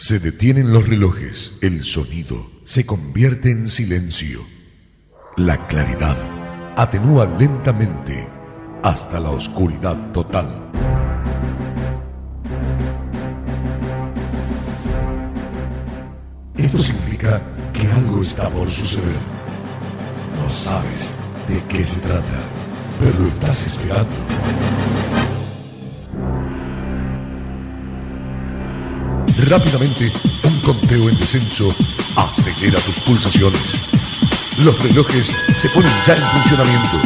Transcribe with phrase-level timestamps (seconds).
[0.00, 4.40] Se detienen los relojes, el sonido se convierte en silencio.
[5.36, 6.16] La claridad
[6.74, 8.26] atenúa lentamente
[8.82, 10.70] hasta la oscuridad total.
[16.56, 17.42] Esto significa
[17.74, 19.20] que algo está por suceder.
[20.42, 21.12] No sabes
[21.46, 22.40] de qué se trata,
[22.98, 24.79] pero lo estás esperando.
[29.48, 30.12] Rápidamente,
[30.44, 31.74] un conteo en descenso
[32.14, 33.78] acelera tus pulsaciones.
[34.58, 36.98] Los relojes se ponen ya en funcionamiento.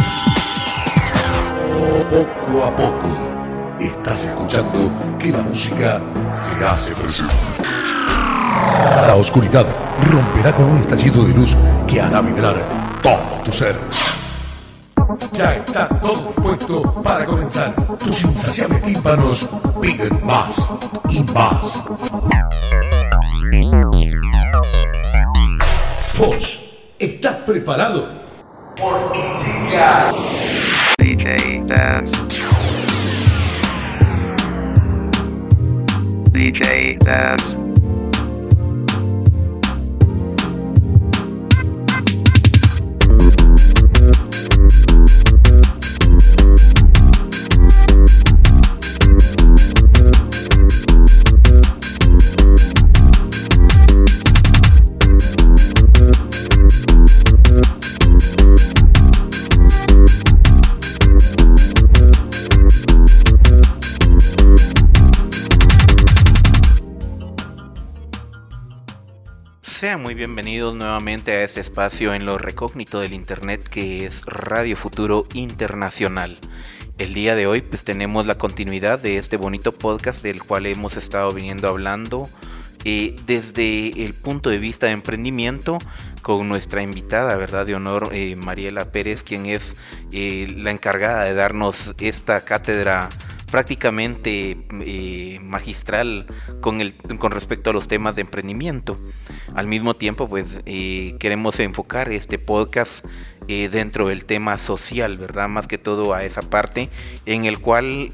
[2.11, 6.01] Poco a poco, estás escuchando que la música
[6.35, 7.35] se hace presente.
[9.07, 9.67] La oscuridad
[10.11, 11.57] romperá con un estallido de luz
[11.87, 13.77] que hará vibrar todo tu ser.
[15.33, 17.75] Ya está todo dispuesto para comenzar.
[17.99, 19.47] Tus insaciables tímpanos
[19.81, 20.71] piden más
[21.11, 21.83] y más.
[26.19, 28.09] ¿Vos estás preparado?
[28.77, 29.21] Porque
[29.71, 30.13] llega
[30.99, 32.13] DJ Dance.
[36.33, 37.64] DJ Dance.
[69.85, 74.79] Sean muy bienvenidos nuevamente a este espacio en lo recógnito del Internet que es Radio
[74.79, 76.39] Futuro Internacional.
[76.97, 80.97] El día de hoy pues tenemos la continuidad de este bonito podcast del cual hemos
[80.97, 82.31] estado viniendo hablando
[82.87, 85.77] eh, desde el punto de vista de emprendimiento
[86.23, 87.67] con nuestra invitada, ¿verdad?
[87.67, 89.77] De honor, eh, Mariela Pérez, quien es
[90.13, 93.11] eh, la encargada de darnos esta cátedra
[93.55, 96.27] prácticamente eh, magistral
[96.61, 98.99] con, el, con respecto a los temas de emprendimiento.
[99.55, 103.05] Al mismo tiempo, pues eh, queremos enfocar este podcast
[103.47, 105.49] eh, dentro del tema social, ¿verdad?
[105.49, 106.91] Más que todo a esa parte
[107.27, 108.11] en el cual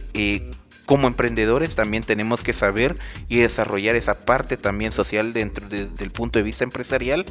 [0.85, 2.99] como emprendedores también tenemos que saber
[3.31, 7.25] y desarrollar esa parte también social dentro del punto de vista empresarial,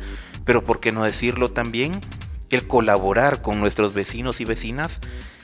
[0.46, 1.91] pero por qué no decirlo también,
[2.50, 5.00] el colaborar con nuestros vecinos y vecinas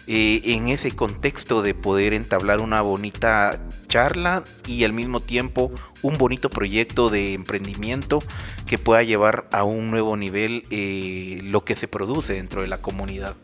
[0.08, 5.72] en ese contexto de poder entablar una bonita charla y al mismo tiempo
[6.02, 8.22] un bonito proyecto de emprendimiento
[8.66, 12.78] que pueda llevar a un nuevo nivel eh, lo que se produce dentro de la
[12.78, 13.36] comunidad.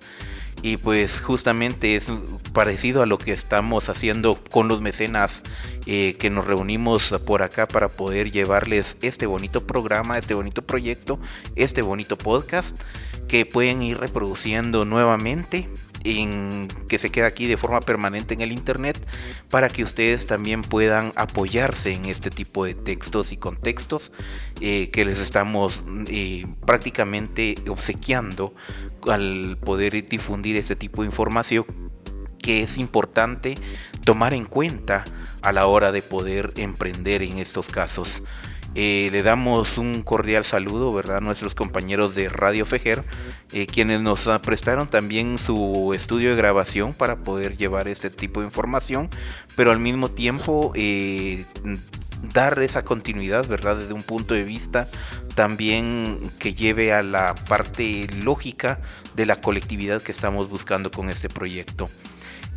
[0.63, 2.11] Y pues justamente es
[2.53, 5.41] parecido a lo que estamos haciendo con los mecenas
[5.87, 11.19] eh, que nos reunimos por acá para poder llevarles este bonito programa, este bonito proyecto,
[11.55, 12.79] este bonito podcast
[13.27, 15.67] que pueden ir reproduciendo nuevamente
[16.03, 18.97] en, que se queda aquí de forma permanente en el internet
[19.49, 24.11] para que ustedes también puedan apoyarse en este tipo de textos y contextos
[24.59, 28.53] eh, que les estamos eh, prácticamente obsequiando
[29.07, 31.65] al poder difundir este tipo de información
[32.41, 33.55] que es importante
[34.03, 35.05] tomar en cuenta
[35.41, 38.23] a la hora de poder emprender en estos casos.
[38.73, 41.17] Eh, le damos un cordial saludo, ¿verdad?
[41.17, 43.03] A nuestros compañeros de Radio Fejer,
[43.51, 48.45] eh, quienes nos prestaron también su estudio de grabación para poder llevar este tipo de
[48.45, 49.09] información,
[49.57, 51.43] pero al mismo tiempo eh,
[52.33, 53.75] dar esa continuidad, ¿verdad?
[53.75, 54.87] Desde un punto de vista
[55.35, 58.79] también que lleve a la parte lógica
[59.15, 61.89] de la colectividad que estamos buscando con este proyecto.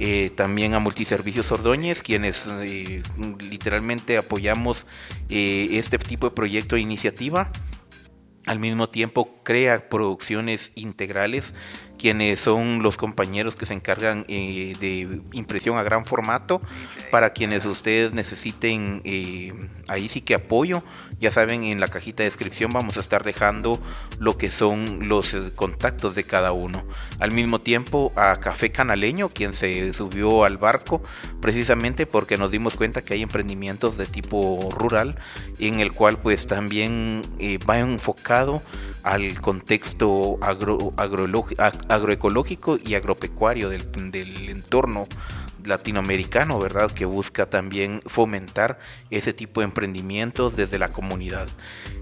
[0.01, 3.03] Eh, también a Multiservicios Ordóñez, quienes eh,
[3.39, 4.87] literalmente apoyamos
[5.29, 7.51] eh, este tipo de proyecto e iniciativa.
[8.45, 11.55] Al mismo tiempo crea producciones integrales
[11.99, 16.61] quienes son los compañeros que se encargan eh, de impresión a gran formato.
[17.11, 19.53] Para quienes ustedes necesiten eh,
[19.89, 20.83] ahí sí que apoyo,
[21.21, 23.81] ya saben, en la cajita de descripción vamos a estar dejando
[24.19, 26.85] lo que son los eh, contactos de cada uno.
[27.21, 31.03] Al mismo tiempo a Café Canaleño, quien se subió al barco
[31.41, 35.17] precisamente porque nos dimos cuenta que hay emprendimientos de tipo rural
[35.59, 37.23] en el cual pues también
[37.69, 38.63] va enfocado
[39.05, 40.93] al contexto agro,
[41.89, 43.85] agroecológico y agropecuario del,
[44.49, 45.07] entorno
[45.65, 46.91] latinoamericano, ¿verdad?
[46.91, 48.79] Que busca también fomentar
[49.11, 51.49] ese tipo de emprendimientos desde la comunidad.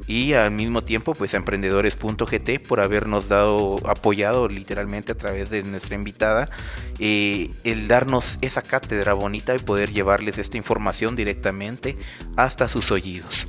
[0.08, 5.62] Y al mismo tiempo, pues a emprendedores.gt por habernos dado, apoyado literalmente a través de
[5.62, 6.50] nuestra invitada,
[6.98, 11.96] eh, el darnos esa cátedra bonita y poder llevarles esta información directamente
[12.36, 13.46] hasta sus oídos.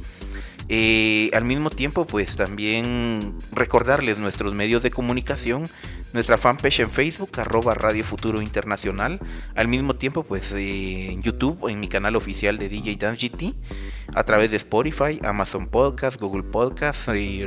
[0.70, 5.70] Eh, al mismo tiempo, pues también recordarles nuestros medios de comunicación,
[6.14, 9.20] nuestra fanpage en Facebook, arroba Radio Futuro Internacional.
[9.56, 13.54] Al mismo tiempo, pues eh, en YouTube, en mi canal oficial de DJ Dance GT,
[14.14, 17.44] a través de Spotify, Amazon Podcast, Google Podcast, y,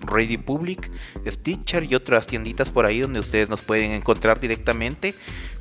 [0.00, 0.90] Radio Public,
[1.26, 5.14] Stitcher y otras tienditas por ahí donde ustedes nos pueden encontrar directamente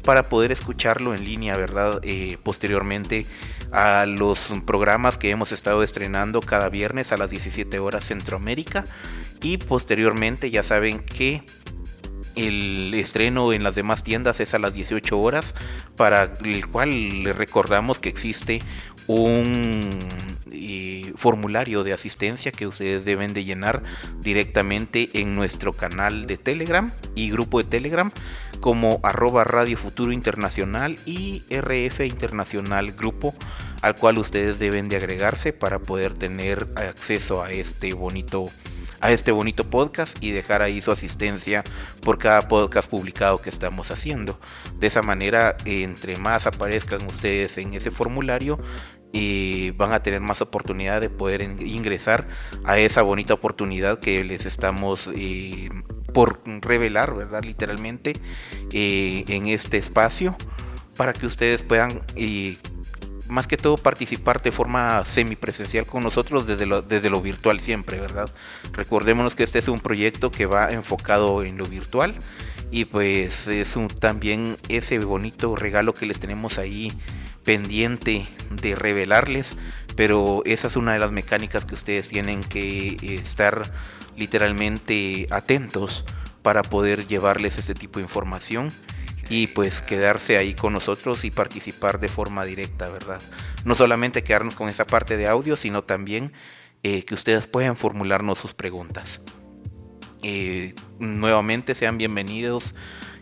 [0.03, 1.99] para poder escucharlo en línea, ¿verdad?
[2.03, 3.25] Eh, posteriormente
[3.71, 8.85] a los programas que hemos estado estrenando cada viernes a las 17 horas Centroamérica
[9.41, 11.43] y posteriormente ya saben que
[12.37, 15.53] el estreno en las demás tiendas es a las 18 horas,
[15.95, 18.61] para el cual le recordamos que existe
[19.07, 19.99] un
[21.17, 23.83] formulario de asistencia que ustedes deben de llenar
[24.21, 28.11] directamente en nuestro canal de Telegram y grupo de Telegram
[28.61, 33.33] como arroba Radio Futuro Internacional y RF Internacional Grupo
[33.81, 38.45] al cual ustedes deben de agregarse para poder tener acceso a este bonito
[39.01, 41.63] a este bonito podcast y dejar ahí su asistencia
[42.01, 44.39] por cada podcast publicado que estamos haciendo.
[44.79, 48.59] De esa manera, entre más aparezcan ustedes en ese formulario,
[49.11, 52.27] y van a tener más oportunidad de poder ingresar
[52.65, 55.69] a esa bonita oportunidad que les estamos eh,
[56.13, 57.43] por revelar, ¿verdad?
[57.43, 58.13] Literalmente
[58.71, 60.35] eh, en este espacio
[60.95, 62.57] para que ustedes puedan eh,
[63.27, 67.99] más que todo participar de forma semipresencial con nosotros desde lo, desde lo virtual siempre,
[67.99, 68.29] ¿verdad?
[68.73, 72.15] Recordémonos que este es un proyecto que va enfocado en lo virtual
[72.71, 76.93] y pues es también ese bonito regalo que les tenemos ahí
[77.43, 78.27] pendiente
[78.61, 79.57] de revelarles,
[79.95, 83.71] pero esa es una de las mecánicas que ustedes tienen que estar
[84.17, 86.03] literalmente atentos
[86.41, 88.71] para poder llevarles ese tipo de información
[89.29, 93.21] y pues quedarse ahí con nosotros y participar de forma directa, ¿verdad?
[93.65, 96.33] No solamente quedarnos con esa parte de audio, sino también
[96.83, 99.21] eh, que ustedes puedan formularnos sus preguntas.
[100.23, 102.73] Eh, nuevamente sean bienvenidos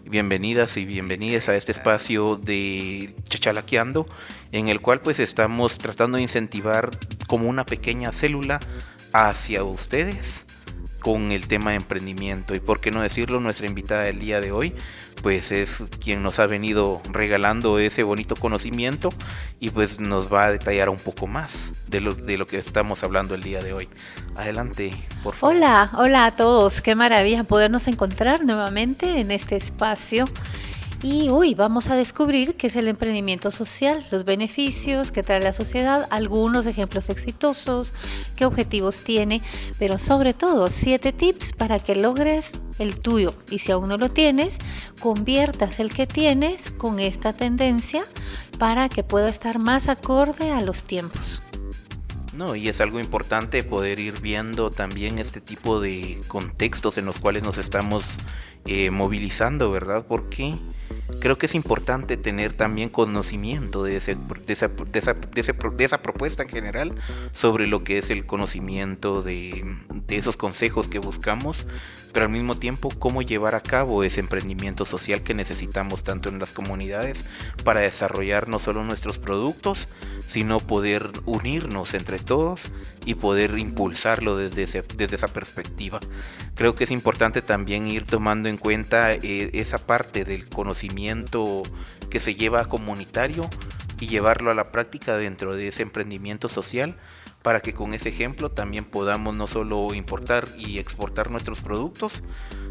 [0.07, 4.07] bienvenidas y bienvenidas a este espacio de Chachalaqueando,
[4.51, 6.91] en el cual pues estamos tratando de incentivar
[7.27, 8.59] como una pequeña célula
[9.13, 10.44] hacia ustedes
[11.05, 14.51] con el tema de emprendimiento y por qué no decirlo, nuestra invitada del día de
[14.51, 14.73] hoy
[15.21, 19.09] pues es quien nos ha venido regalando ese bonito conocimiento
[19.59, 23.03] y pues nos va a detallar un poco más de lo, de lo que estamos
[23.03, 23.87] hablando el día de hoy.
[24.35, 25.55] Adelante, por favor.
[25.55, 30.25] Hola, hola a todos, qué maravilla podernos encontrar nuevamente en este espacio
[31.05, 35.53] y hoy vamos a descubrir qué es el emprendimiento social, los beneficios que trae la
[35.53, 37.93] sociedad, algunos ejemplos exitosos,
[38.35, 39.43] qué objetivos tiene,
[39.77, 43.35] pero sobre todo siete tips para que logres el tuyo.
[43.51, 44.57] Y si aún no lo tienes,
[44.99, 48.03] conviertas el que tienes con esta tendencia
[48.57, 51.39] para que pueda estar más acorde a los tiempos.
[52.33, 57.19] No, y es algo importante poder ir viendo también este tipo de contextos en los
[57.19, 58.03] cuales nos estamos
[58.65, 60.05] eh, movilizando, ¿verdad?
[60.07, 60.57] Porque
[61.19, 64.17] creo que es importante tener también conocimiento de, esa,
[66.01, 66.95] propuesta en general
[67.33, 69.77] sobre lo que es el conocimiento de,
[70.07, 71.67] esos consejos que buscamos,
[72.13, 76.39] pero al mismo tiempo cómo llevar a cabo ese emprendimiento social que necesitamos tanto en
[76.39, 77.25] las comunidades
[77.63, 79.87] para desarrollar no solo nuestros productos,
[80.27, 82.61] sino poder unirnos entre todos
[83.05, 85.99] y poder impulsarlo desde, desde esa perspectiva.
[86.55, 91.63] Creo que es importante también ir tomando en cuenta eh, esa parte del conocimiento
[92.09, 93.49] que se lleva comunitario
[93.99, 96.95] y llevarlo a la práctica dentro de ese emprendimiento social
[97.45, 102.23] para que con ese ejemplo también podamos no solo importar y exportar nuestros productos,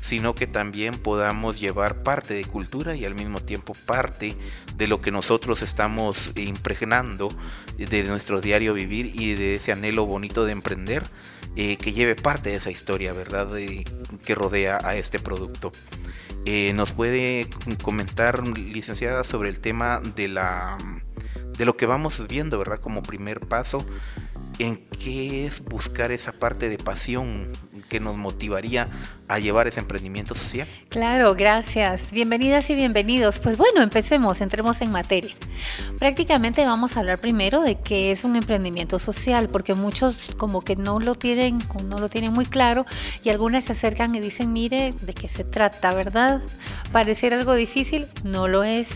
[0.03, 4.37] sino que también podamos llevar parte de cultura y al mismo tiempo parte
[4.75, 7.29] de lo que nosotros estamos impregnando
[7.79, 11.05] de nuestro diario vivir y de ese anhelo bonito de emprender,
[11.57, 13.49] eh, que lleve parte de esa historia, ¿verdad?,
[14.25, 15.73] que rodea a este producto.
[16.45, 17.49] Eh, ¿Nos puede
[17.83, 20.77] comentar, licenciada, sobre el tema de la
[21.57, 22.81] de lo que vamos viendo, ¿verdad?
[22.81, 23.87] Como primer paso
[24.59, 27.53] en qué es buscar esa parte de pasión
[27.89, 28.89] que nos motivaría
[29.29, 30.67] a llevar ese emprendimiento social.
[30.89, 32.11] Claro, gracias.
[32.13, 33.39] Bienvenidas y bienvenidos.
[33.39, 35.35] Pues bueno, empecemos, entremos en materia.
[35.99, 40.77] Prácticamente vamos a hablar primero de qué es un emprendimiento social, porque muchos como que
[40.77, 42.85] no lo tienen, no lo tienen muy claro
[43.23, 46.43] y algunas se acercan y dicen, mire, ¿de qué se trata, verdad?
[46.93, 48.89] Parecer algo difícil, no lo es.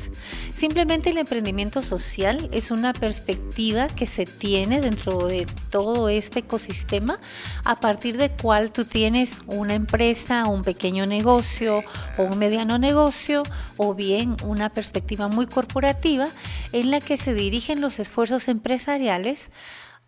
[0.55, 7.21] Simplemente el emprendimiento social es una perspectiva que se tiene dentro de todo este ecosistema
[7.65, 11.85] a partir de cual tú tienes una empresa, un pequeño negocio
[12.17, 13.43] o un mediano negocio
[13.77, 16.29] o bien una perspectiva muy corporativa
[16.73, 19.51] en la que se dirigen los esfuerzos empresariales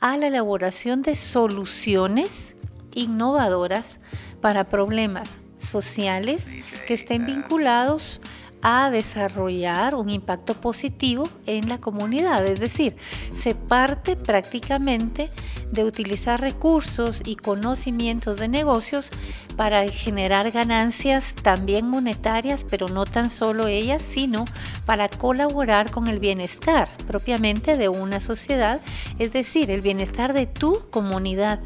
[0.01, 2.55] a la elaboración de soluciones
[2.95, 3.99] innovadoras
[4.41, 6.47] para problemas sociales
[6.87, 8.21] que estén vinculados
[8.91, 12.47] desarrollar un impacto positivo en la comunidad.
[12.47, 12.97] Es decir,
[13.35, 15.31] se parte prácticamente
[15.71, 19.11] de utilizar recursos y conocimientos de negocios
[19.57, 24.45] para generar ganancias también monetarias, pero no tan solo ellas, sino
[24.85, 28.81] para colaborar con el bienestar propiamente de una sociedad,
[29.19, 31.61] es decir, el bienestar de tu comunidad.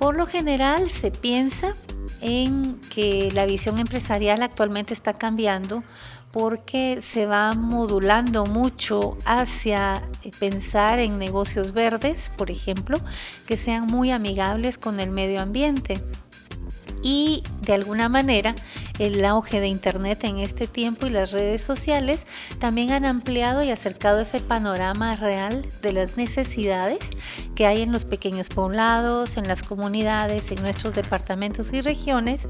[0.00, 1.76] Por lo general se piensa
[2.22, 5.84] en que la visión empresarial actualmente está cambiando
[6.32, 10.02] porque se va modulando mucho hacia
[10.38, 12.98] pensar en negocios verdes, por ejemplo,
[13.46, 16.00] que sean muy amigables con el medio ambiente
[17.02, 18.54] y de alguna manera
[18.98, 22.26] el auge de Internet en este tiempo y las redes sociales
[22.58, 26.98] también han ampliado y acercado ese panorama real de las necesidades
[27.54, 32.48] que hay en los pequeños poblados, en las comunidades, en nuestros departamentos y regiones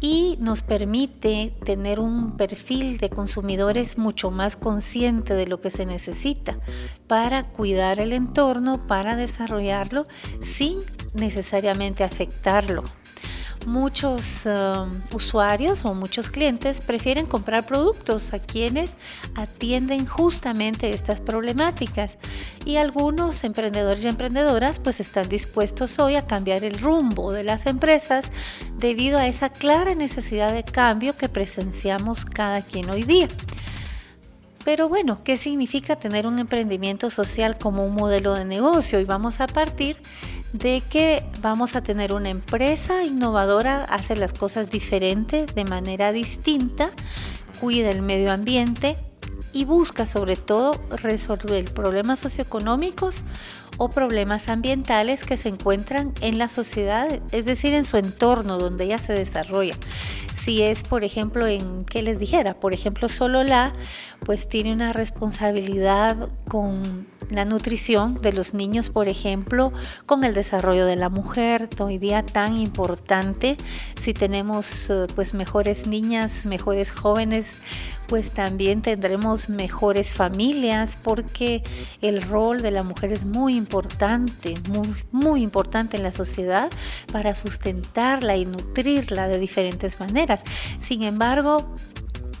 [0.00, 5.86] y nos permite tener un perfil de consumidores mucho más consciente de lo que se
[5.86, 6.58] necesita
[7.06, 10.04] para cuidar el entorno, para desarrollarlo
[10.42, 10.80] sin
[11.14, 12.84] necesariamente afectarlo
[13.66, 18.92] muchos um, usuarios o muchos clientes prefieren comprar productos a quienes
[19.34, 22.18] atienden justamente estas problemáticas
[22.64, 27.66] y algunos emprendedores y emprendedoras pues están dispuestos hoy a cambiar el rumbo de las
[27.66, 28.30] empresas
[28.78, 33.28] debido a esa clara necesidad de cambio que presenciamos cada quien hoy día.
[34.64, 38.98] Pero bueno, ¿qué significa tener un emprendimiento social como un modelo de negocio?
[38.98, 39.98] Y vamos a partir
[40.54, 46.90] de que vamos a tener una empresa innovadora, hace las cosas diferentes, de manera distinta,
[47.60, 48.96] cuida el medio ambiente
[49.52, 53.22] y busca sobre todo resolver problemas socioeconómicos
[53.76, 58.84] o problemas ambientales que se encuentran en la sociedad, es decir, en su entorno donde
[58.84, 59.76] ella se desarrolla
[60.44, 63.72] si es, por ejemplo, en qué les dijera, por ejemplo, solo la,
[64.20, 69.72] pues tiene una responsabilidad con la nutrición de los niños, por ejemplo,
[70.04, 73.56] con el desarrollo de la mujer, hoy día tan importante,
[74.00, 77.60] si tenemos eh, pues mejores niñas, mejores jóvenes,
[78.06, 81.62] pues también tendremos mejores familias porque
[82.00, 86.70] el rol de la mujer es muy importante, muy, muy importante en la sociedad
[87.12, 90.44] para sustentarla y nutrirla de diferentes maneras.
[90.80, 91.74] Sin embargo,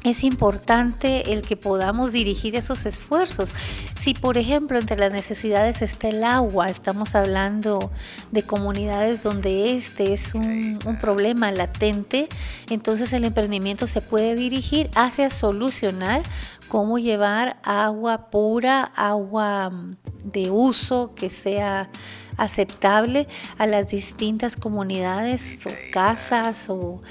[0.04, 3.54] es importante el que podamos dirigir esos esfuerzos.
[3.98, 7.90] Si, por ejemplo, entre las necesidades está el agua, estamos hablando
[8.30, 12.28] de comunidades donde este es un, problema latente,
[12.68, 16.22] entonces el emprendimiento se puede dirigir hacia solucionar
[16.68, 21.88] cómo llevar agua pura, agua mm, de uso que sea
[22.36, 27.02] aceptable a las distintas comunidades o casas o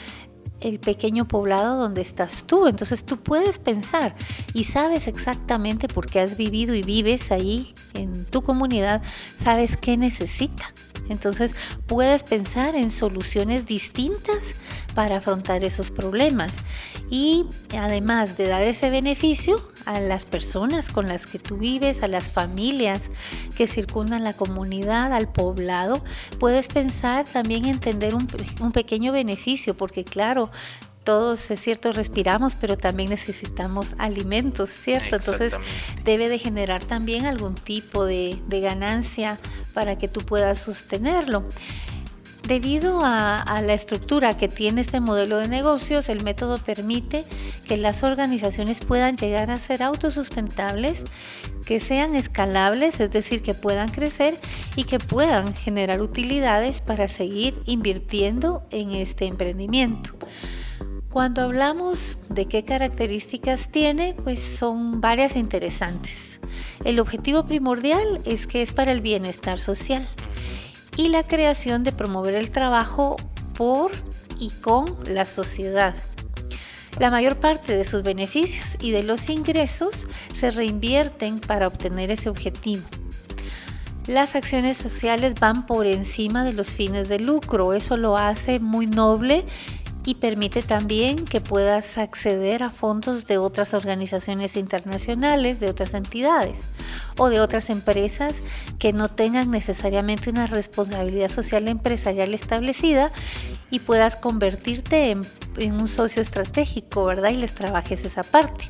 [0.63, 2.67] el pequeño poblado donde estás tú.
[2.67, 4.15] Entonces tú puedes pensar
[4.53, 9.01] y sabes exactamente por qué has vivido y vives ahí en tu comunidad,
[9.39, 10.74] sabes qué necesita.
[11.10, 11.56] Entonces
[11.88, 14.56] puedes pensar en soluciones distintas
[14.94, 16.64] para afrontar esos problemas.
[17.10, 17.46] Y
[17.78, 22.32] además de dar ese beneficio a las personas con las que tú vives, a las
[22.32, 23.04] familias
[23.56, 26.04] que circundan la comunidad, al poblado,
[26.40, 28.28] puedes pensar también en tener un,
[28.60, 30.50] un pequeño beneficio porque claro,
[31.04, 35.18] todos, es cierto, respiramos, pero también necesitamos alimentos, ¿cierto?
[35.18, 35.56] Entonces
[36.04, 39.38] debe de generar también algún tipo de, ganancia
[39.74, 41.44] para que tú puedas sostenerlo.
[42.48, 47.24] Debido a, la estructura que tiene este modelo de negocios, el método permite
[47.68, 51.04] que las organizaciones puedan llegar a ser autosustentables,
[51.66, 54.36] que sean escalables, es decir, que puedan crecer
[54.76, 60.14] y que puedan generar utilidades para seguir invirtiendo en este emprendimiento.
[61.13, 66.39] Cuando hablamos de qué características tiene, pues son varias interesantes.
[66.84, 70.08] El objetivo primordial es que es para el bienestar social
[70.98, 73.17] y la creación de promover el trabajo
[73.55, 73.91] por
[74.39, 75.93] y con la sociedad.
[76.98, 82.29] La mayor parte de sus beneficios y de los ingresos se reinvierten para obtener ese
[82.29, 82.82] objetivo.
[84.08, 88.88] Las acciones sociales van por encima de los fines de lucro, eso lo hace muy
[88.88, 89.46] noble
[90.06, 96.64] y permite también que puedas acceder a fondos de otras organizaciones internacionales, de otras entidades
[97.18, 98.44] o de otras empresas
[98.80, 103.12] que no tengan necesariamente una responsabilidad social empresarial establecida
[103.70, 105.24] y puedas convertirte en,
[105.72, 107.30] un socio estratégico, ¿verdad?
[107.30, 108.66] Y les trabajes esa parte.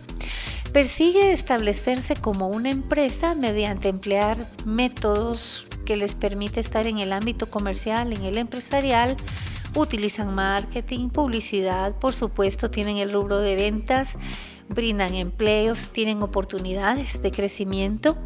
[0.72, 7.48] Persigue establecerse como una empresa mediante emplear métodos que les permite estar en el ámbito
[7.48, 9.16] comercial, en el empresarial,
[9.82, 14.18] utilizan marketing, publicidad, por supuesto tienen el rubro de ventas,
[14.70, 18.18] brindan empleos, tienen oportunidades de crecimiento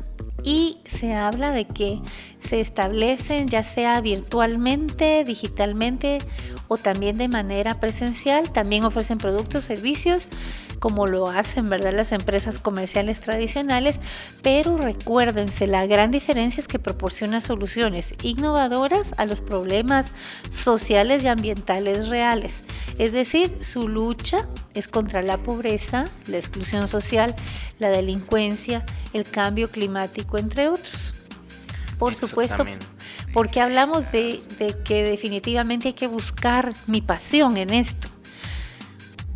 [0.48, 2.00] y se habla de que
[2.39, 6.20] se establecen ya sea virtualmente, digitalmente
[6.70, 8.50] o también de manera presencial.
[8.54, 10.30] También ofrecen productos, servicios,
[10.80, 11.92] como lo hacen ¿verdad?
[11.94, 14.00] las empresas comerciales tradicionales,
[14.42, 20.13] pero recuérdense, la gran diferencia es que proporciona soluciones innovadoras a los problemas
[20.48, 22.63] sociales y ambientales reales.
[22.98, 27.36] Es decir, su lucha es contra la pobreza, la exclusión social,
[27.79, 31.13] la delincuencia, el cambio climático, entre otros.
[31.98, 32.63] Por supuesto,
[33.34, 38.10] porque hablamos de, de que definitivamente hay que buscar mi pasión en esto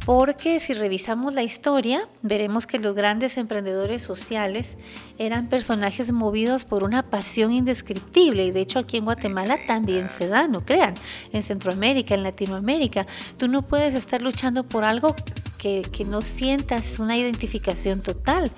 [0.06, 4.78] porque si revisamos la historia, veremos que los grandes emprendedores sociales
[5.20, 8.46] eran personajes movidos por una pasión indescriptible.
[8.46, 10.96] Y de hecho aquí en Guatemala también se da, no crean,
[11.32, 13.06] en Centroamérica, en Latinoamérica,
[13.38, 15.16] tú no puedes estar luchando por algo
[15.60, 18.52] que, que no sientas una identificación total,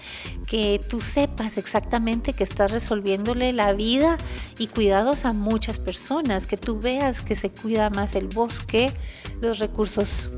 [0.47, 4.15] que tú sepas exactamente que estás resolviéndole la vida
[4.57, 8.93] y cuidados a muchas personas, que tú veas que se cuida más el bosque,
[9.41, 10.31] los recursos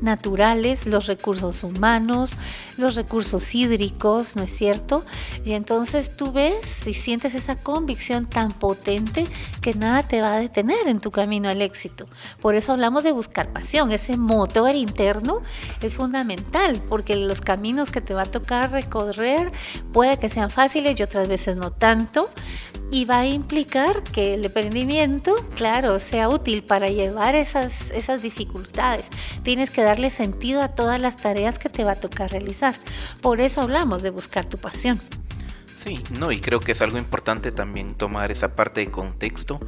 [0.00, 2.36] naturales, los recursos humanos,
[2.76, 5.04] los recursos hídricos, ¿no es cierto?
[5.44, 9.26] Y entonces tú ves y sientes esa convicción tan potente
[9.60, 12.06] que nada te va a detener en tu camino al éxito.
[12.40, 15.40] Por eso hablamos de buscar pasión, ese motor interno
[15.80, 19.52] es fundamental porque los caminos que te va a tocar recorrer
[19.92, 22.28] puede que sean fáciles y otras veces no tanto
[22.90, 29.08] y va a implicar que el emprendimiento, claro, sea útil para llevar esas, esas dificultades.
[29.42, 32.74] Tienes que darle sentido a todas las tareas que te va a tocar realizar.
[33.22, 35.00] Por eso hablamos de buscar tu pasión.
[35.84, 39.60] Sí, no, y creo que es algo importante también tomar esa parte de contexto,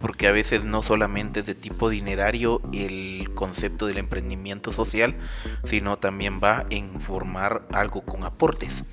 [0.00, 5.14] porque a veces no solamente es de tipo dinerario el concepto del emprendimiento social,
[5.62, 8.84] sino también va en formar algo con aportes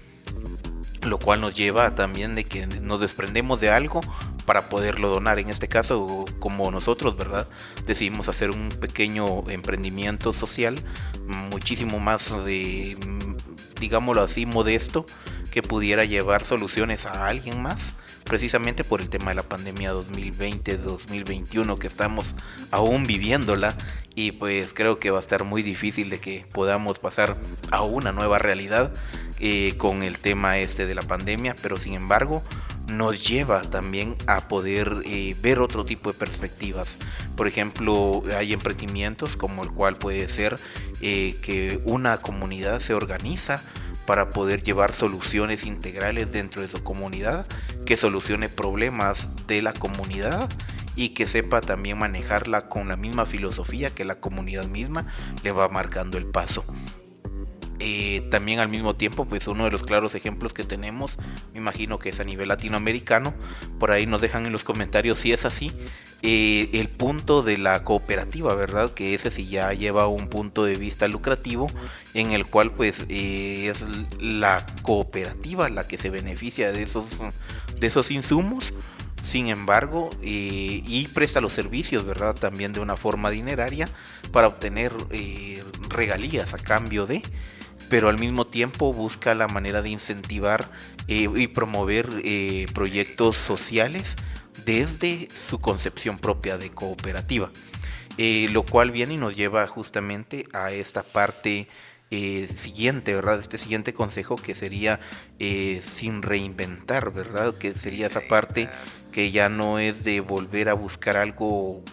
[1.03, 4.01] lo cual nos lleva también de que nos desprendemos de algo
[4.45, 5.39] para poderlo donar.
[5.39, 7.47] En este caso, como nosotros, ¿verdad?
[7.85, 10.75] Decidimos hacer un pequeño emprendimiento social,
[11.25, 12.97] muchísimo más de,
[13.79, 15.05] digámoslo así, modesto,
[15.51, 17.93] que pudiera llevar soluciones a alguien más
[18.27, 22.35] precisamente por el tema de la pandemia 2020-2021 que estamos
[22.71, 23.75] aún viviéndola
[24.15, 27.37] y pues creo que va a estar muy difícil de que podamos pasar
[27.71, 28.93] a una nueva realidad
[29.39, 32.43] eh, con el tema este de la pandemia, pero sin embargo
[32.87, 36.95] nos lleva también a poder eh, ver otro tipo de perspectivas.
[37.35, 40.57] Por ejemplo, hay emprendimientos como el cual puede ser
[41.01, 43.61] eh, que una comunidad se organiza
[44.05, 47.45] para poder llevar soluciones integrales dentro de su comunidad,
[47.85, 50.49] que solucione problemas de la comunidad
[50.95, 55.07] y que sepa también manejarla con la misma filosofía que la comunidad misma
[55.43, 56.63] le va marcando el paso.
[57.79, 61.17] Eh, también al mismo tiempo, pues uno de los claros ejemplos que tenemos,
[61.53, 63.35] me imagino que es a nivel latinoamericano,
[63.79, 65.71] por ahí nos dejan en los comentarios si es así,
[66.23, 68.93] eh, el punto de la cooperativa, ¿verdad?
[68.93, 71.67] Que ese sí ya lleva un punto de vista lucrativo,
[72.15, 73.85] en el cual pues eh, es
[74.19, 77.05] la cooperativa la que se beneficia de esos,
[77.79, 78.73] de esos insumos.
[79.23, 82.33] Sin embargo, y presta los servicios, ¿verdad?
[82.33, 83.89] También de una forma dineraria
[84.31, 84.93] para obtener
[85.89, 87.21] regalías a cambio de
[87.89, 90.69] pero al mismo tiempo busca la manera de incentivar
[91.07, 94.15] eh, y promover eh, proyectos sociales
[94.65, 97.51] desde su concepción propia de cooperativa.
[98.17, 101.67] Eh, lo cual viene y nos lleva justamente a esta parte
[102.09, 103.37] siguiente, ¿verdad?
[103.37, 105.01] Este siguiente consejo que sería
[105.37, 107.55] sin reinventar, ¿verdad?
[107.57, 108.69] Que sería esa parte
[109.11, 111.83] que ya no es de volver a buscar algo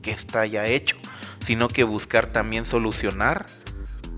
[0.00, 0.96] que está ya hecho,
[1.44, 3.46] sino que buscar también solucionar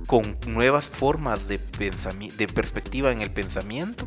[0.06, 4.06] con nuevas formas de, de perspectiva en el pensamiento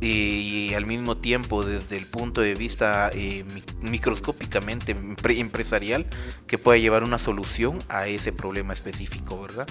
[0.00, 3.44] y al mismo tiempo desde el punto de vista eh,
[3.80, 4.96] microscópicamente
[5.28, 6.06] empresarial
[6.46, 9.66] que pueda llevar una solución a ese problema específico, ¿verdad?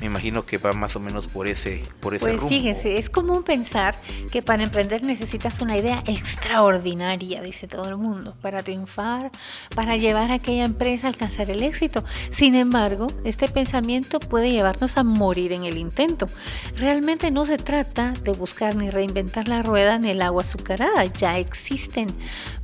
[0.00, 3.42] Me imagino que va más o menos por ese por ese Pues fíjense, es común
[3.42, 3.94] pensar
[4.30, 9.30] que para emprender necesitas una idea extraordinaria, dice todo el mundo, para triunfar,
[9.74, 12.04] para llevar a aquella empresa a alcanzar el éxito.
[12.30, 16.28] Sin embargo, este pensamiento puede llevarnos a morir en el intento.
[16.76, 21.38] Realmente no se trata de buscar ni reinventar la rueda en el agua azucarada, ya
[21.38, 22.08] existen,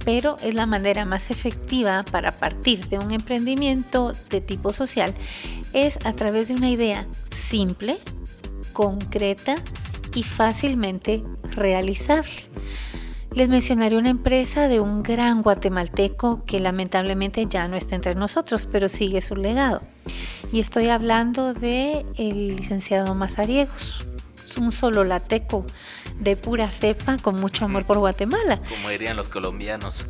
[0.04, 5.14] pero es la manera más efectiva para partir de un emprendimiento de tipo social,
[5.72, 7.98] es a través de una idea simple,
[8.72, 9.56] concreta
[10.14, 12.32] y fácilmente realizable.
[13.36, 18.66] Les mencionaré una empresa de un gran guatemalteco que lamentablemente ya no está entre nosotros,
[18.72, 19.82] pero sigue su legado.
[20.52, 24.05] Y estoy hablando de licenciado Mazariegos,
[24.58, 25.64] un solo lateco
[26.18, 28.60] de pura cepa con mucho amor por Guatemala.
[28.68, 30.06] Como dirían los colombianos.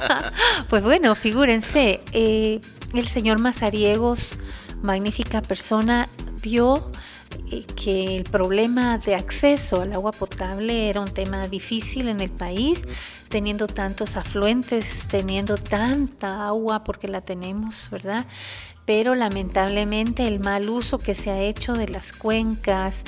[0.68, 2.60] pues bueno, figúrense, eh,
[2.94, 4.36] el señor Mazariegos,
[4.82, 6.08] magnífica persona,
[6.40, 6.90] vio
[7.76, 12.82] que el problema de acceso al agua potable era un tema difícil en el país,
[13.28, 18.26] teniendo tantos afluentes, teniendo tanta agua porque la tenemos, ¿verdad?
[18.84, 23.04] Pero lamentablemente el mal uso que se ha hecho de las cuencas,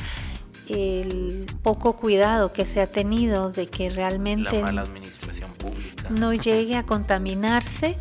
[0.69, 6.33] el poco cuidado que se ha tenido de que realmente la mala administración pública no
[6.33, 7.97] llegue a contaminarse,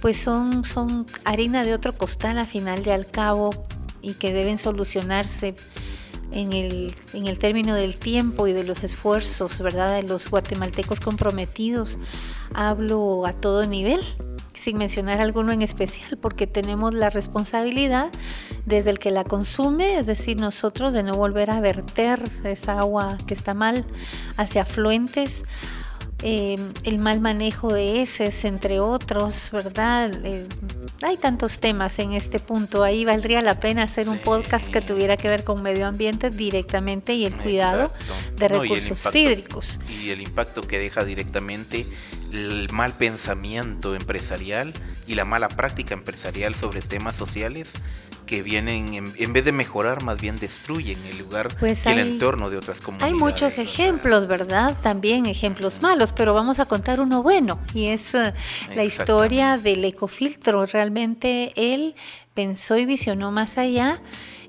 [0.00, 3.50] pues son, son harina de otro costal a final y al cabo
[4.02, 5.54] y que deben solucionarse
[6.30, 9.94] en el, en el término del tiempo y de los esfuerzos, ¿verdad?
[9.94, 11.98] De los guatemaltecos comprometidos.
[12.54, 14.00] Hablo a todo nivel,
[14.58, 18.10] sin mencionar alguno en especial, porque tenemos la responsabilidad
[18.66, 23.16] desde el que la consume, es decir, nosotros de no volver a verter esa agua
[23.26, 23.84] que está mal
[24.36, 25.44] hacia afluentes
[26.22, 30.10] Em, el mal manejo de heces, entre otros, ¿verdad?
[30.24, 30.48] Eh,
[31.00, 32.82] hay tantos temas en este punto.
[32.82, 37.14] Ahí valdría la pena hacer un podcast que tuviera que ver con medio ambiente directamente
[37.14, 37.92] y el cuidado
[38.36, 39.78] de recursos hídricos.
[39.88, 41.86] Y el impacto que deja directamente
[42.32, 44.72] el mal pensamiento empresarial
[45.06, 47.72] y la mala práctica empresarial sobre temas sociales
[48.28, 52.50] que vienen, en, vez de mejorar, más bien destruyen el lugar pues y el entorno
[52.50, 53.12] de otras comunidades.
[53.12, 54.76] Hay muchos ejemplos, ¿verdad?
[54.82, 58.34] También ejemplos malos, pero vamos a contar uno bueno, y es eh,
[58.76, 60.66] la historia del ecofiltro.
[60.66, 61.94] Realmente él
[62.34, 64.00] pensó y visionó más allá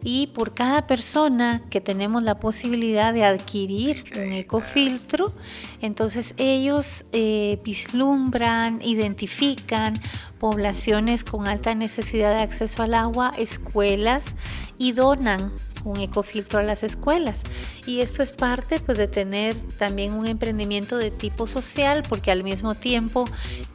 [0.03, 5.33] y por cada persona que tenemos la posibilidad de adquirir un ecofiltro,
[5.81, 9.93] entonces ellos eh, vislumbran, identifican
[10.39, 14.25] poblaciones con alta necesidad de acceso al agua, escuelas
[14.77, 15.51] y donan
[15.83, 17.43] un ecofiltro a las escuelas.
[17.85, 22.43] Y esto es parte pues, de tener también un emprendimiento de tipo social, porque al
[22.43, 23.25] mismo tiempo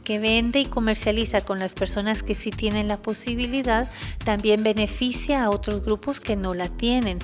[0.03, 3.89] que vende y comercializa con las personas que sí tienen la posibilidad,
[4.23, 7.19] también beneficia a otros grupos que no la tienen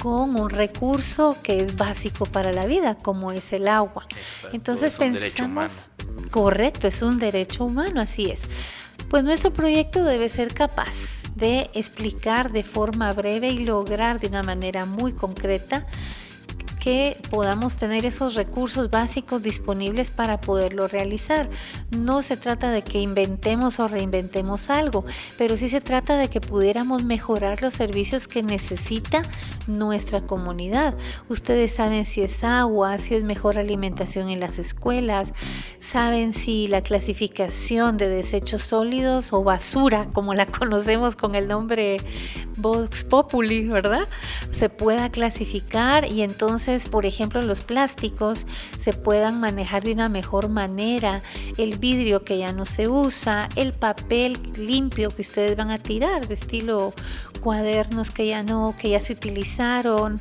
[0.00, 4.06] con un recurso que es básico para la vida, como es el agua.
[4.52, 5.90] Entonces pensamos,
[6.30, 8.42] correcto, es un derecho humano, así es.
[9.08, 10.94] Pues nuestro proyecto debe ser capaz
[11.34, 15.86] de explicar de forma breve y lograr de una manera muy concreta
[16.88, 21.50] que podamos tener esos recursos básicos disponibles para poderlo realizar.
[21.94, 25.04] No se trata de que inventemos o reinventemos algo,
[25.36, 29.20] pero sí se trata de que pudiéramos mejorar los servicios que necesita
[29.66, 30.94] nuestra comunidad.
[31.28, 35.34] Ustedes saben si es agua, si es mejor alimentación en las escuelas,
[35.80, 41.98] saben si la clasificación de desechos sólidos o basura, como la conocemos con el nombre
[42.56, 44.08] Vox Populi, ¿verdad?
[44.52, 50.48] Se pueda clasificar y entonces por ejemplo, los plásticos se puedan manejar de una mejor
[50.48, 51.22] manera,
[51.56, 56.28] el vidrio que ya no se usa, el papel limpio que ustedes van a tirar,
[56.28, 56.92] de estilo
[57.40, 60.20] cuadernos que ya no, que ya se utilizaron,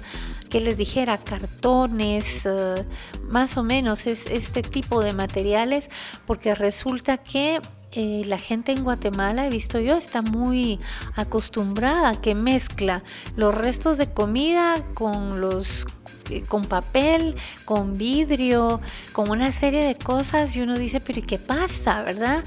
[0.49, 2.85] que les dijera cartones, eh,
[3.23, 5.89] más o menos es este tipo de materiales,
[6.25, 7.59] porque resulta que
[7.99, 10.79] eh, la gente en Guatemala, he visto yo, está muy
[11.15, 13.01] acostumbrada a que mezcla
[13.35, 15.87] los restos de comida con los
[16.29, 18.81] eh, con papel, con vidrio,
[19.13, 22.43] con una serie de cosas y uno dice, pero ¿y qué pasa, verdad?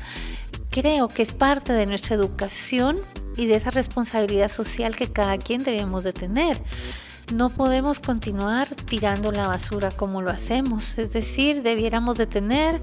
[0.70, 2.98] Creo que es parte de nuestra educación
[3.36, 6.62] y de esa responsabilidad social que cada quien debemos de tener.
[7.34, 12.80] No podemos continuar tirando la basura como lo hacemos, es decir, debiéramos de tener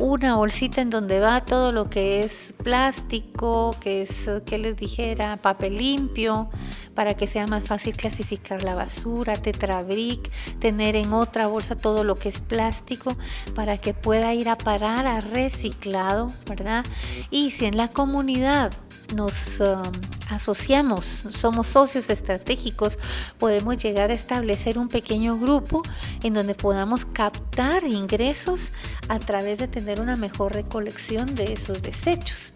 [0.00, 5.36] una bolsita en donde va todo lo que es plástico, que es, que les dijera,
[5.36, 6.48] papel limpio,
[6.94, 12.16] para que sea más fácil clasificar la basura, tetrabric, tener en otra bolsa todo lo
[12.16, 13.16] que es plástico,
[13.54, 16.84] para que pueda ir a parar a reciclado, ¿verdad?
[17.30, 18.72] Y si en la comunidad
[19.14, 19.82] nos um,
[20.30, 22.98] asociamos, somos socios estratégicos,
[23.38, 25.82] podemos llegar a establecer un pequeño grupo
[26.22, 28.72] en donde podamos captar ingresos
[29.08, 32.54] a través de tener una mejor recolección de esos desechos.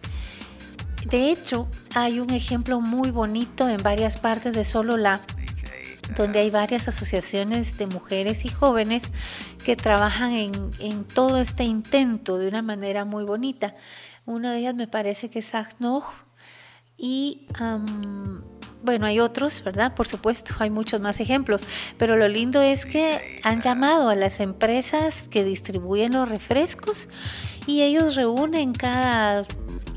[1.05, 5.21] De hecho, hay un ejemplo muy bonito en varias partes de Solola,
[6.15, 9.03] donde hay varias asociaciones de mujeres y jóvenes
[9.63, 13.75] que trabajan en, todo este intento de una manera muy bonita.
[14.25, 16.05] Una de ellas me parece que es Agnoj,
[16.97, 17.45] y
[18.83, 19.95] bueno, hay otros, ¿verdad?
[19.95, 24.39] Por supuesto, hay muchos más ejemplos, pero lo lindo es que han llamado a las
[24.39, 27.09] empresas que distribuyen los refrescos
[27.65, 29.45] y ellos reúnen cada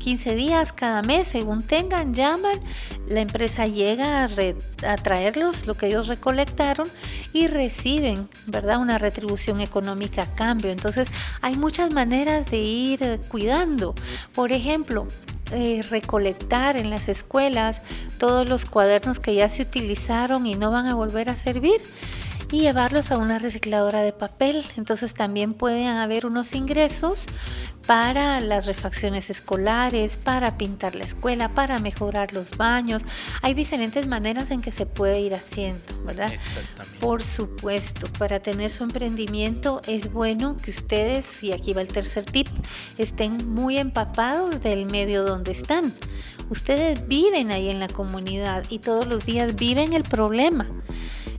[0.01, 2.59] 15 días, cada mes, según tengan, llaman,
[3.07, 6.87] la empresa llega a, traerlos, lo que ellos recolectaron,
[7.33, 10.71] y reciben, ¿verdad?, una retribución económica a cambio.
[10.71, 11.09] Entonces,
[11.41, 13.93] hay muchas maneras de ir cuidando.
[14.33, 15.07] Por ejemplo,
[15.51, 17.81] eh, recolectar en las escuelas
[18.17, 21.81] todos los cuadernos que ya se utilizaron y no van a volver a servir
[22.51, 24.65] y llevarlos a una recicladora de papel.
[24.77, 27.27] Entonces también pueden haber unos ingresos
[27.91, 33.03] para las refacciones escolares, para pintar la escuela, para mejorar los baños.
[33.41, 36.31] Hay diferentes maneras en que se puede ir haciendo, ¿verdad?
[36.31, 36.99] Exactamente.
[37.01, 42.23] Por supuesto, para tener su emprendimiento es bueno que ustedes, y aquí va el tercer
[42.23, 42.47] tip,
[42.97, 45.91] estén muy empapados del medio donde están.
[46.49, 50.65] Ustedes viven ahí en la comunidad y todos los días viven el problema.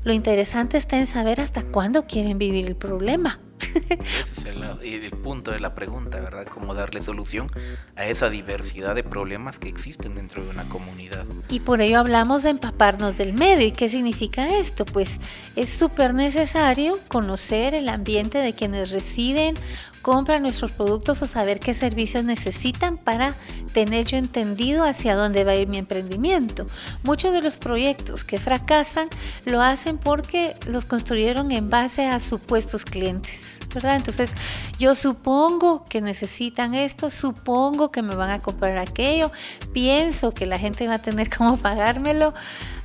[0.05, 3.41] Lo interesante está en saber hasta cuándo quieren vivir el problema.
[3.63, 6.47] Ese es el, punto de la pregunta, ¿verdad?
[6.47, 7.51] Cómo darle solución
[7.97, 11.27] a esa diversidad de problemas que existen dentro de una comunidad.
[11.49, 13.67] Y por ello hablamos de empaparnos del medio.
[13.67, 14.85] ¿Y qué significa esto?
[14.85, 15.19] Pues
[15.57, 19.55] es súper necesario conocer el ambiente de quienes reciben
[20.03, 23.35] compran nuestros productos o saber qué servicios necesitan para
[23.73, 26.67] tener yo entendido hacia dónde va a ir mi emprendimiento.
[27.05, 29.09] Muchos de los proyectos que fracasan
[29.45, 33.59] lo hacen porque los construyeron en base a supuestos clientes.
[33.73, 33.97] ¿verdad?
[33.97, 34.35] Entonces,
[34.79, 39.33] yo supongo que necesitan esto, supongo que me van a comprar aquello,
[39.73, 42.35] pienso que la gente va a tener cómo pagármelo,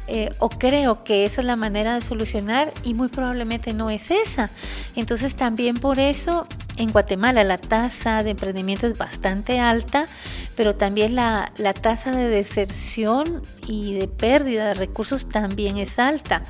[0.07, 4.09] eh, o creo que esa es la manera de solucionar y muy probablemente no es
[4.09, 4.49] esa.
[4.95, 10.07] Entonces también por eso en Guatemala la tasa de emprendimiento es bastante alta,
[10.55, 16.43] pero también la, la tasa de deserción y de pérdida de recursos también es alta,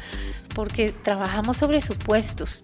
[0.54, 2.64] porque trabajamos sobre supuestos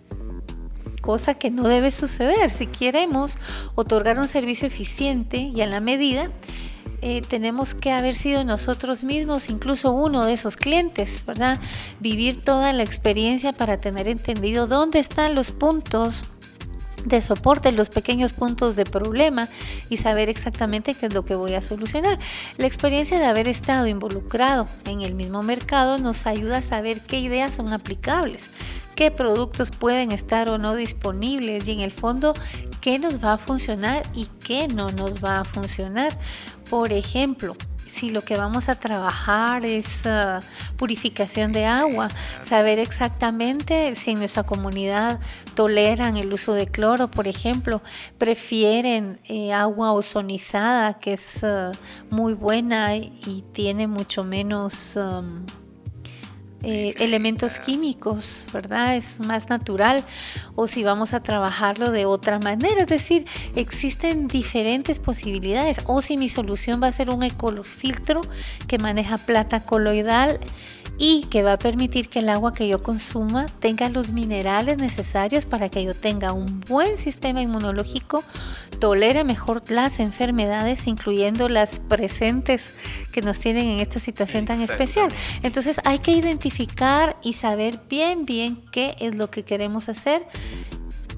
[1.01, 2.49] cosa que no debe suceder.
[2.49, 3.37] Si queremos
[3.75, 6.31] otorgar un servicio eficiente y a la medida,
[7.01, 11.59] eh, tenemos que haber sido nosotros mismos, incluso uno de esos clientes, ¿verdad?
[11.99, 16.23] Vivir toda la experiencia para tener entendido dónde están los puntos
[17.05, 19.49] de soporte, los pequeños puntos de problema
[19.89, 22.19] y saber exactamente qué es lo que voy a solucionar.
[22.57, 27.19] La experiencia de haber estado involucrado en el mismo mercado nos ayuda a saber qué
[27.19, 28.49] ideas son aplicables,
[28.95, 32.33] qué productos pueden estar o no disponibles y en el fondo
[32.81, 36.17] qué nos va a funcionar y qué no nos va a funcionar.
[36.69, 37.55] Por ejemplo,
[37.93, 40.43] si lo que vamos a trabajar es uh,
[40.77, 42.07] purificación de agua,
[42.41, 45.19] saber exactamente si en nuestra comunidad
[45.53, 47.81] toleran el uso de cloro, por ejemplo,
[48.17, 51.71] prefieren eh, agua ozonizada, que es uh,
[52.09, 54.95] muy buena y tiene mucho menos...
[54.95, 55.45] Um,
[56.63, 58.95] eh, elementos químicos, ¿verdad?
[58.95, 60.03] Es más natural.
[60.55, 65.81] O si vamos a trabajarlo de otra manera, es decir, existen diferentes posibilidades.
[65.85, 68.21] O si mi solución va a ser un ecolofiltro
[68.67, 70.39] que maneja plata coloidal
[70.97, 75.45] y que va a permitir que el agua que yo consuma tenga los minerales necesarios
[75.45, 78.23] para que yo tenga un buen sistema inmunológico,
[78.79, 82.73] tolere mejor las enfermedades, incluyendo las presentes
[83.11, 85.09] que nos tienen en esta situación tan especial.
[85.41, 90.25] Entonces hay que identificar y saber bien, bien qué es lo que queremos hacer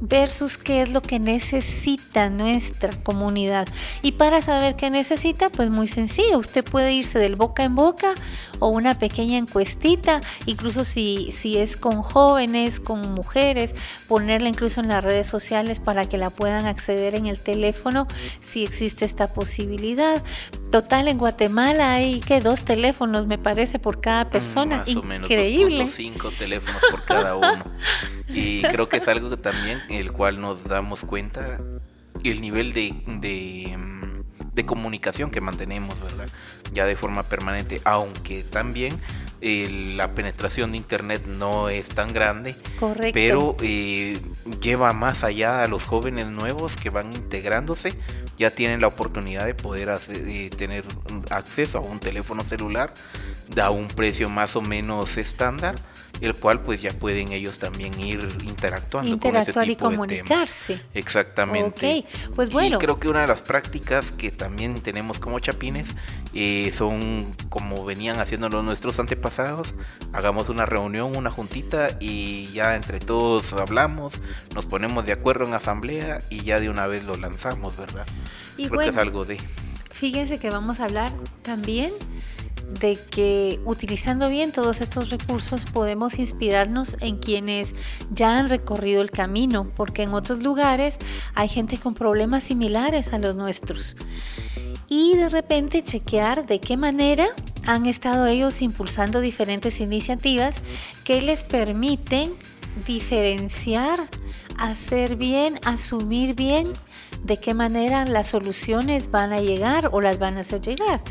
[0.08, 3.68] versus qué es lo que necesita nuestra comunidad.
[4.02, 8.13] Y para saber qué necesita, pues muy sencillo, usted puede irse del boca en boca
[8.60, 13.76] o una pequeña encuestita, incluso si, si es con jóvenes, con mujeres,
[14.08, 18.08] ponerla incluso en las redes sociales para que la puedan acceder en el teléfono
[18.39, 20.24] si existe esta posibilidad.
[20.72, 24.78] Total, en Guatemala hay que dos teléfonos, me parece, por cada mm, persona.
[24.78, 25.76] Más Increíble.
[25.76, 27.63] O menos, cinco teléfonos por cada uno.
[28.28, 31.60] y creo que es algo que también el cual nos damos cuenta
[32.24, 33.78] el nivel de, de,
[34.54, 36.28] de, comunicación que mantenemos, ¿verdad?
[36.74, 39.00] Ya de forma permanente, aunque también
[39.42, 43.12] la penetración de Internet no es tan grande, Correcto.
[43.14, 44.20] pero eh,
[44.60, 47.94] lleva más allá a los jóvenes nuevos que van integrándose,
[48.38, 50.84] ya tienen la oportunidad de poder eh, tener
[51.30, 52.94] acceso a un teléfono celular
[53.62, 55.76] a un precio más o menos estándar
[56.21, 60.82] el cual pues ya pueden ellos también ir interactuando interactuar con ese tipo y comunicarse.
[60.93, 62.06] Exactamente.
[62.36, 62.78] Pues bueno.
[62.78, 65.88] y creo que una de las prácticas que también tenemos como chapines
[66.34, 69.73] eh, son como venían haciéndolo nuestros antepasados
[70.12, 74.15] hagamos una reunión una juntita y ya entre todos hablamos
[74.54, 78.06] nos ponemos de acuerdo en asamblea y ya de una vez lo lanzamos verdad
[78.58, 79.38] y creo que es algo de
[79.91, 81.93] fíjense que vamos a hablar también
[82.80, 87.73] de que utilizando bien todos estos recursos podemos inspirarnos en quienes
[88.12, 90.99] ya han recorrido el camino, porque en otros lugares
[91.34, 93.95] hay gente con problemas similares a los nuestros.
[94.88, 97.28] Y de repente chequear de qué manera
[97.65, 100.62] han estado ellos impulsando diferentes iniciativas
[101.04, 102.34] que les permiten
[102.86, 103.99] diferenciar,
[104.58, 106.73] hacer bien, asumir bien
[107.26, 111.02] de qué manera las soluciones van a llegar o las van a hacer llegar.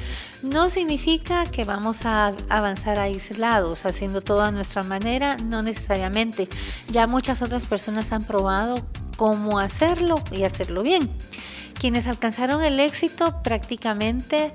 [0.42, 6.48] No significa que vamos a avanzar aislados, haciendo todo a nuestra manera, no necesariamente.
[6.90, 8.76] Ya muchas otras personas han probado
[9.16, 11.10] cómo hacerlo y hacerlo bien.
[11.78, 14.52] Quienes alcanzaron el éxito prácticamente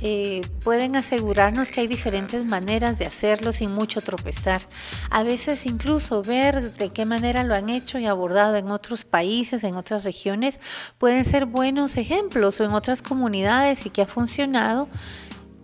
[0.00, 4.62] eh, pueden asegurarnos que hay diferentes maneras de hacerlo sin mucho tropezar.
[5.10, 9.64] A veces incluso ver de qué manera lo han hecho y abordado en otros países,
[9.64, 10.60] en otras regiones,
[10.98, 14.88] pueden ser buenos ejemplos o en otras comunidades y que ha funcionado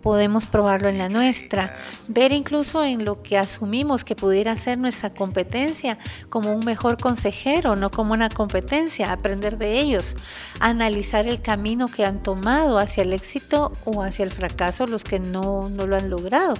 [0.03, 1.75] podemos probarlo en la nuestra,
[2.09, 5.97] ver incluso en lo que asumimos que pudiera ser nuestra competencia
[6.29, 10.15] como un mejor consejero, no como una competencia, aprender de ellos,
[10.59, 15.19] analizar el camino que han tomado hacia el éxito o hacia el fracaso los que
[15.19, 16.55] no, no lo han logrado.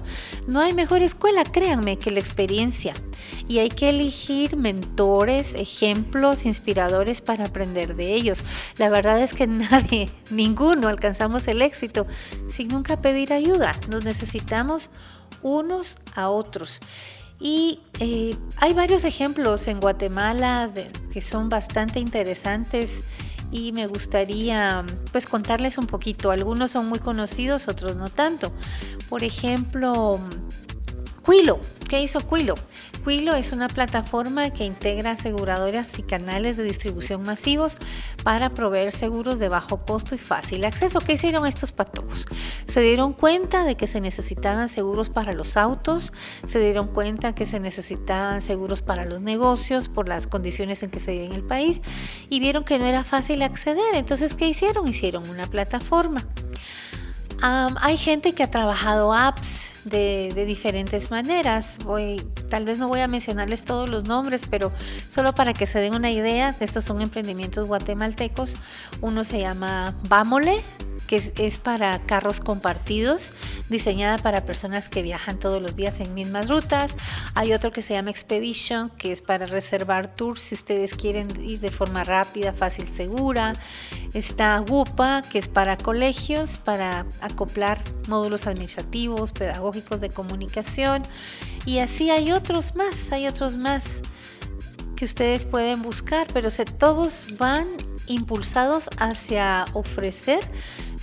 [0.47, 2.93] No hay mejor escuela, créanme, que la experiencia
[3.47, 8.43] y hay que elegir mentores, ejemplos, inspiradores para aprender de ellos.
[8.77, 12.07] La verdad es que nadie, ninguno alcanzamos el éxito
[12.47, 14.89] sin nunca pedir ayuda, nos necesitamos
[15.41, 16.79] unos a otros.
[17.39, 20.69] Y eh, hay varios ejemplos en Guatemala
[21.11, 23.01] que son bastante interesantes
[23.51, 26.31] y me gustaría pues contarles un poquito.
[26.31, 28.51] Algunos son muy conocidos, otros no tanto.
[29.09, 30.19] Por ejemplo,
[31.25, 31.59] Quilo.
[31.87, 32.55] ¿Qué hizo Quilo?
[33.05, 37.77] Quilo es una plataforma que integra aseguradoras y canales de distribución masivos
[38.23, 40.99] para proveer seguros de bajo costo y fácil acceso.
[40.99, 42.25] ¿Qué hicieron estos patojos?
[42.65, 46.11] Se dieron cuenta de que se necesitaban seguros para los autos,
[46.45, 50.99] se dieron cuenta que se necesitaban seguros para los negocios por las condiciones en que
[50.99, 51.81] se vive en el país
[52.29, 53.95] y vieron que no era fácil acceder.
[53.95, 54.87] Entonces, ¿qué hicieron?
[54.87, 56.25] Hicieron una plataforma.
[57.41, 61.77] hay gente que ha trabajado apps de, diferentes maneras.
[61.83, 64.71] Voy, tal vez no voy a mencionarles todos los nombres, pero
[65.09, 68.57] solo para que se den una idea, estos son emprendimientos guatemaltecos.
[69.01, 70.61] Uno se llama Vámole,
[71.07, 73.33] que es, para carros compartidos,
[73.69, 76.95] diseñada para personas que viajan todos los días en mismas rutas.
[77.35, 81.59] Hay otro que se llama Expedition, que es para reservar tours si ustedes quieren ir
[81.59, 83.53] de forma rápida, fácil, segura.
[84.13, 91.03] Está WUPA, que es para colegios, para acoplar módulos administrativos, pedagógicos de comunicación.
[91.65, 93.83] Y así hay otros más, hay otros más
[94.95, 97.67] que ustedes pueden buscar, pero se, todos van
[98.07, 100.39] impulsados hacia ofrecer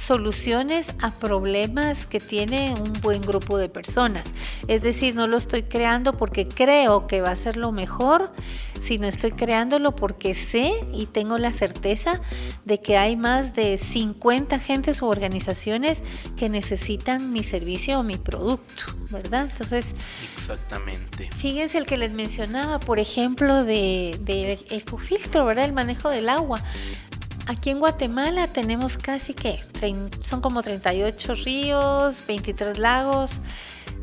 [0.01, 4.35] soluciones a problemas que tiene un buen grupo de personas.
[4.67, 8.33] Es decir, no lo estoy creando porque creo que va a ser lo mejor,
[8.81, 12.23] sino estoy creándolo porque sé y tengo la certeza
[12.65, 16.03] de que hay más de 50 agentes u organizaciones
[16.35, 19.49] que necesitan mi servicio o mi producto, ¿verdad?
[19.53, 19.95] Entonces,
[20.35, 21.29] exactamente.
[21.37, 25.67] Fíjense el que les mencionaba, por ejemplo, de, de ecofiltro, ¿verdad?
[25.67, 26.63] El manejo del agua.
[27.51, 29.59] Aquí en Guatemala tenemos casi que
[30.23, 33.41] son como 38 ríos, 23 lagos,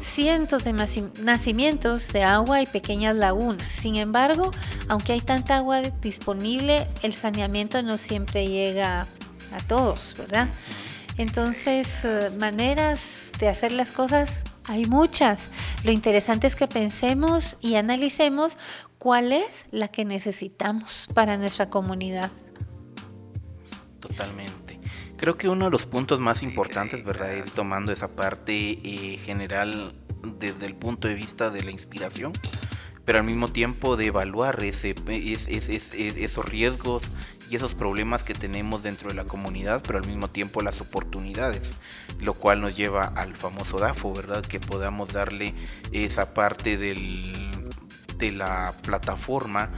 [0.02, 3.72] cientos de nacimientos de agua y pequeñas lagunas.
[3.72, 4.52] Sin embargo,
[4.90, 9.08] aunque hay tanta agua disponible, el saneamiento no siempre llega
[9.54, 10.50] a todos, ¿verdad?
[11.18, 15.44] Entonces, eh, maneras de hacer las cosas hay muchas.
[15.86, 18.58] Lo interesante es que pensemos y analicemos
[18.98, 22.30] cuál es la que necesitamos para nuestra comunidad.
[24.08, 24.80] Totalmente.
[25.18, 27.34] Creo que uno de los puntos más importantes, ¿verdad?
[27.34, 29.94] Ir tomando esa parte eh, general
[30.40, 32.34] desde el punto de vista de la inspiración,
[33.06, 37.04] pero al mismo tiempo de evaluar ese, esos riesgos
[37.50, 41.76] y esos problemas que tenemos dentro de la comunidad, pero al mismo tiempo las oportunidades,
[42.20, 44.46] lo cual nos lleva al famoso DAFO, ¿verdad?
[44.46, 45.54] Que podamos darle
[45.92, 47.57] esa parte del
[48.18, 49.70] de la plataforma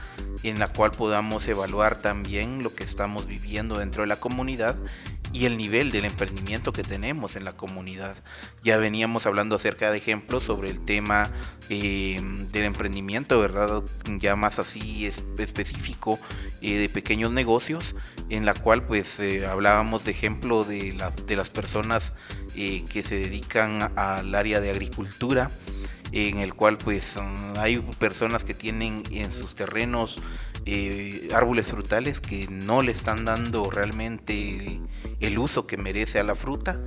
[0.44, 4.78] en la cual podamos evaluar también lo que estamos viviendo dentro de la comunidad
[5.32, 8.16] y el nivel del emprendimiento que tenemos en la comunidad.
[8.64, 11.32] Ya veníamos hablando acerca de ejemplos sobre el tema
[11.70, 12.20] eh,
[12.52, 13.84] del emprendimiento, ¿verdad?
[14.18, 15.06] Ya más así
[15.38, 16.20] específico
[16.62, 17.96] eh, de pequeños negocios,
[18.30, 22.14] en la cual pues eh, hablábamos de ejemplo de, de las personas
[22.56, 25.50] que se dedican al área de agricultura
[26.12, 27.16] en el cual pues
[27.58, 30.18] hay personas que tienen en sus terrenos
[30.66, 34.82] eh, árboles frutales que no le están dando realmente
[35.20, 36.80] el uso que merece a la fruta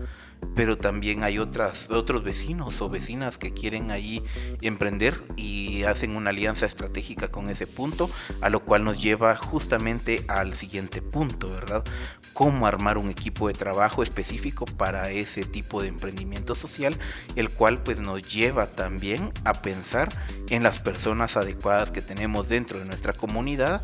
[0.55, 4.23] pero también hay otras, otros vecinos o vecinas que quieren allí
[4.61, 10.25] emprender y hacen una alianza estratégica con ese punto, a lo cual nos lleva justamente
[10.29, 11.85] al siguiente punto, ¿verdad?
[12.33, 16.97] Cómo armar un equipo de trabajo específico para ese tipo de emprendimiento social,
[17.37, 20.09] el cual pues nos lleva también a pensar
[20.49, 23.83] en las personas adecuadas que tenemos dentro de nuestra comunidad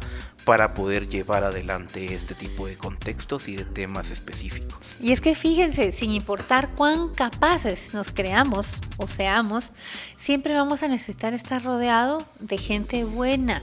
[0.48, 4.96] para poder llevar adelante este tipo de contextos y de temas específicos.
[4.98, 9.72] Y es que fíjense, sin importar cuán capaces nos creamos o seamos,
[10.16, 13.62] siempre vamos a necesitar estar rodeado de gente buena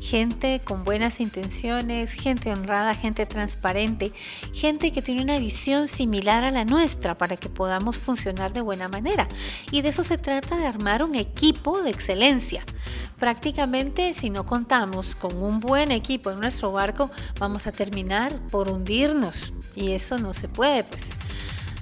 [0.00, 4.12] gente con buenas intenciones, gente honrada, gente transparente,
[4.52, 8.88] gente que tiene una visión similar a la nuestra para que podamos funcionar de buena
[8.88, 9.28] manera.
[9.70, 12.62] Y de eso se trata de armar un equipo de excelencia.
[13.18, 18.70] Prácticamente si no contamos con un buen equipo en nuestro barco, vamos a terminar por
[18.70, 19.52] hundirnos.
[19.74, 21.04] Y eso no se puede, pues.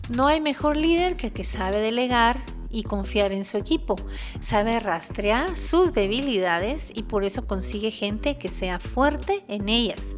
[0.09, 2.41] No hay mejor líder que el que sabe delegar
[2.73, 3.97] y confiar en su equipo.
[4.41, 10.09] Sabe rastrear sus debilidades y por eso consigue gente que sea fuerte en ellas.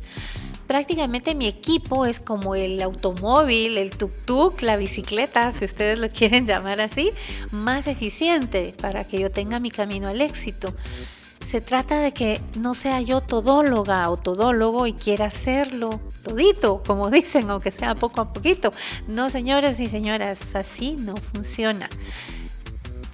[0.66, 6.46] Prácticamente mi equipo es como el automóvil, el tuk-tuk, la bicicleta, si ustedes lo quieren
[6.46, 7.10] llamar así,
[7.50, 10.74] más eficiente para que yo tenga mi camino al éxito.
[11.44, 17.10] Se trata de que no sea yo todóloga o todólogo y quiera hacerlo todito, como
[17.10, 18.72] dicen, aunque sea poco a poquito.
[19.06, 21.90] No, señores y señoras, así no funciona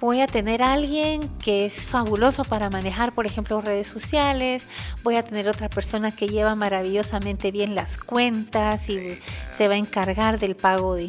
[0.01, 4.65] voy a tener alguien que es fabuloso para manejar, por ejemplo, redes sociales,
[5.03, 9.19] voy a tener otra persona que lleva maravillosamente bien las cuentas y
[9.55, 11.03] se va a encargar del pago de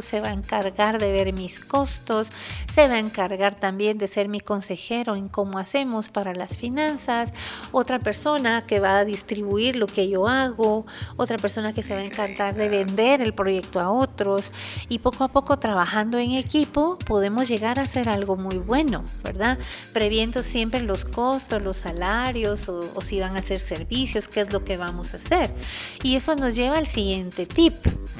[0.00, 2.32] se va a encargar de ver mis costos,
[2.72, 7.32] se va a encargar también de ser mi consejero en cómo hacemos para las finanzas,
[7.70, 10.86] otra persona que va a distribuir lo que yo hago,
[11.16, 14.52] otra persona que se va a encargar de vender el proyecto a otros
[14.88, 19.58] y poco a poco trabajando en equipo podemos llegar a hacer algo muy bueno, ¿verdad?
[19.92, 24.52] Previendo siempre los costos, los salarios o, o si van a hacer servicios, qué es
[24.52, 25.54] lo que vamos a hacer.
[26.02, 27.74] Y eso nos lleva al siguiente tip,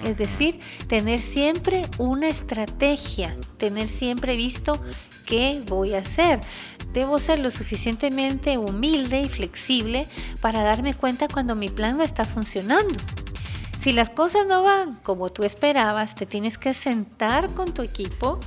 [0.05, 4.78] es decir, tener tener siempre una estrategia, tener siempre visto
[5.24, 6.38] qué voy a hacer.
[6.92, 10.06] Debo ser lo suficientemente humilde y flexible
[10.42, 12.94] para darme cuenta cuando mi plan no está funcionando.
[13.78, 18.38] Si las cosas no van como tú esperabas, te tienes que sentar con tu equipo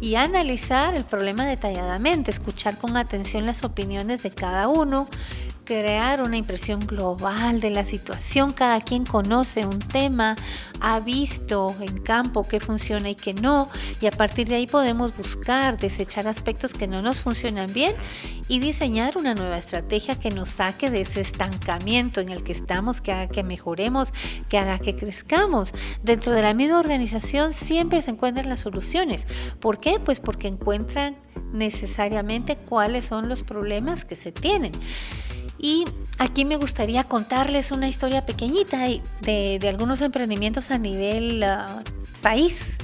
[0.00, 5.06] y analizar el problema detalladamente, escuchar con atención las opiniones de cada uno,
[5.66, 8.52] crear una impresión global de la situación.
[8.52, 10.36] Cada quien conoce un tema,
[10.80, 13.68] ha visto en campo qué funciona y qué no,
[14.00, 17.94] y a partir de ahí podemos buscar, desechar aspectos que no nos funcionan bien
[18.48, 23.00] y diseñar una nueva estrategia que nos saque de ese estancamiento en el que estamos,
[23.00, 24.14] que haga que mejoremos,
[24.48, 25.74] que haga que crezcamos.
[26.02, 29.26] Dentro de la misma organización siempre se encuentran las soluciones.
[29.60, 29.98] ¿Por qué?
[29.98, 31.16] Pues porque encuentran
[31.52, 34.72] necesariamente cuáles son los problemas que se tienen.
[35.58, 35.84] Y
[36.18, 38.86] aquí me gustaría contarles una historia pequeñita
[39.22, 41.82] de, algunos emprendimientos a nivel ah,
[42.22, 42.76] país.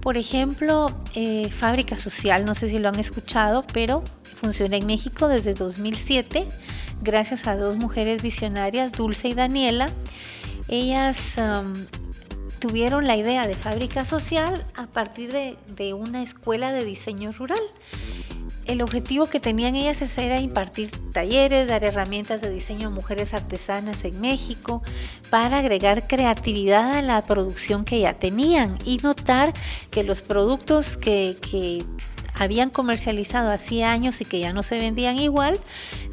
[0.00, 5.28] Por ejemplo, eh, Fábrica Social, no sé si lo han escuchado, pero funciona en México
[5.28, 6.46] desde 2007
[7.04, 9.88] gracias a dos mujeres visionarias, Dulce y Daniela.
[10.68, 11.34] Ellas
[12.58, 17.60] tuvieron la idea de Fábrica Social a partir de, de una escuela de diseño rural
[18.66, 24.04] el objetivo que tenían ellas era impartir talleres, dar herramientas de diseño a mujeres artesanas
[24.04, 24.82] en México
[25.30, 29.52] para agregar creatividad a la producción que ya tenían y notar
[29.90, 31.84] que los productos que, que
[32.34, 35.60] habían comercializado hacía años y que ya no se vendían igual,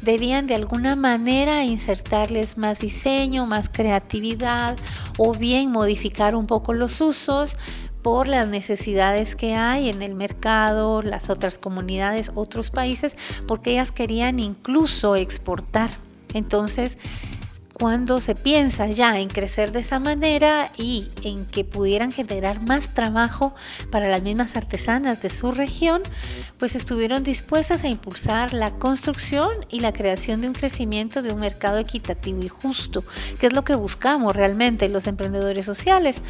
[0.00, 4.76] debían de alguna manera insertarles más diseño, más creatividad
[5.18, 7.56] o bien modificar un poco los usos
[8.02, 13.92] por las necesidades que hay en el mercado, las otras comunidades, otros países, porque ellas
[13.92, 15.90] querían incluso exportar.
[16.34, 16.98] Entonces,
[17.82, 22.94] cuando se piensa ya en crecer de esa manera y en que pudieran generar más
[22.94, 23.54] trabajo
[23.90, 26.02] para las mismas artesanas de su región,
[26.58, 31.40] pues estuvieron dispuestas a impulsar la construcción y la creación de un crecimiento de un
[31.40, 33.02] mercado equitativo y justo,
[33.40, 36.22] que es lo que buscamos realmente los emprendedores sociales.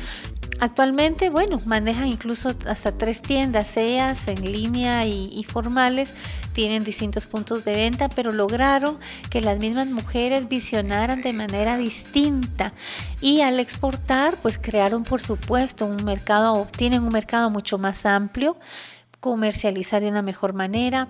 [0.61, 6.15] Actualmente, bueno, manejan incluso hasta tres tiendas, ellas en línea y, formales,
[6.53, 8.99] tienen distintos puntos de venta, pero lograron
[9.29, 12.75] que las mismas mujeres visionaran de manera distinta.
[13.21, 18.57] Y al exportar, pues crearon por supuesto un mercado, tienen un mercado mucho más amplio,
[19.19, 21.09] comercializar de una mejor manera,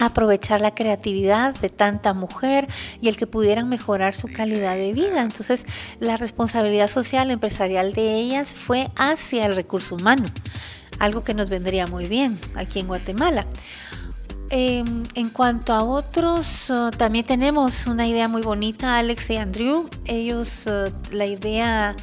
[0.00, 2.66] aprovechar la creatividad de tanta mujer
[3.00, 5.20] y el que pudieran mejorar su calidad de vida.
[5.20, 5.66] Entonces,
[6.00, 10.24] la responsabilidad social empresarial de ellas fue hacia el recurso humano,
[10.98, 13.46] algo que nos vendría muy bien aquí en Guatemala.
[14.52, 19.88] Em, en cuanto a otros, uh, también tenemos una idea muy bonita, Alex y Andrew.
[20.06, 21.94] Ellos, uh, la idea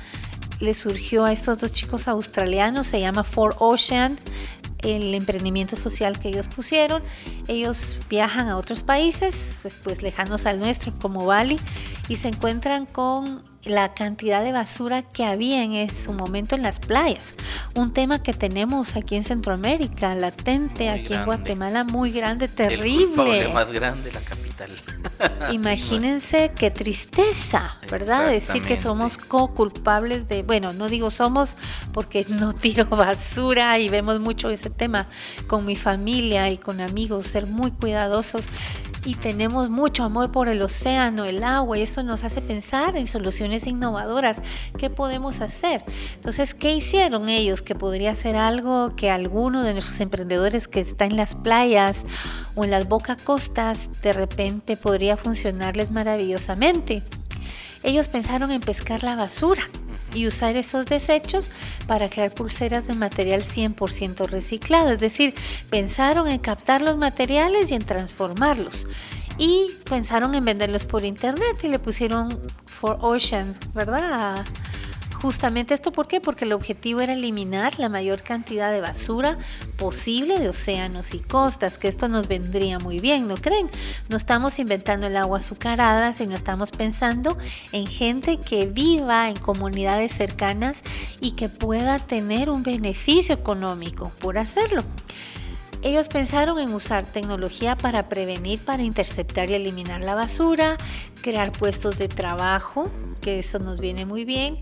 [0.61, 4.17] les surgió a estos dos chicos australianos, se llama For Ocean
[4.87, 7.03] el emprendimiento social que ellos pusieron.
[7.47, 11.59] Ellos viajan a otros países, pues lejanos al nuestro, como Bali,
[12.07, 16.79] y se encuentran con la cantidad de basura que había en su momento en las
[16.79, 17.35] playas.
[17.75, 23.41] Un tema que tenemos aquí en Centroamérica, latente, aquí en Guatemala, muy grande, terrible.
[23.41, 24.46] El más grande, la capital.
[25.51, 28.29] Imagínense qué tristeza, ¿verdad?
[28.29, 31.57] Decir que somos co-culpables de, bueno, no digo somos
[31.93, 35.07] porque no tiro basura y vemos mucho ese tema
[35.47, 38.49] con mi familia y con amigos, ser muy cuidadosos
[39.05, 43.07] y tenemos mucho amor por el océano, el agua, y esto nos hace pensar en
[43.07, 44.41] soluciones innovadoras.
[44.77, 45.85] ¿Qué podemos hacer?
[46.15, 47.61] Entonces, ¿qué hicieron ellos?
[47.61, 52.05] Que podría ser algo que alguno de nuestros emprendedores que está en las playas
[52.55, 54.46] o en las boca costas, de repente
[54.81, 57.03] podría funcionarles maravillosamente.
[57.83, 59.61] Ellos pensaron en pescar la basura
[60.13, 61.51] y usar esos desechos
[61.85, 64.91] para crear pulseras de material 100% reciclado.
[64.91, 65.35] Es decir,
[65.69, 68.87] pensaron en captar los materiales y en transformarlos.
[69.37, 74.43] Y pensaron en venderlos por internet y le pusieron For Ocean, ¿verdad?
[75.21, 76.21] Justamente esto, ¿por qué?
[76.21, 79.39] Porque el objetivo era eliminar la mayor cantidad de basura
[79.75, 83.67] posible de océanos y costas, que esto nos vendría muy bien, ¿no creen?
[84.09, 87.35] No estamos inventando el agua azucarada, sino estamos pensando
[87.71, 90.83] en gente que viva en comunidades cercanas
[91.19, 94.83] y que pueda tener un beneficio económico por hacerlo.
[95.81, 100.77] Ellos pensaron en usar tecnología para prevenir, para interceptar y eliminar la basura,
[101.21, 102.91] crear puestos de trabajo,
[103.21, 104.59] que eso nos viene muy bien,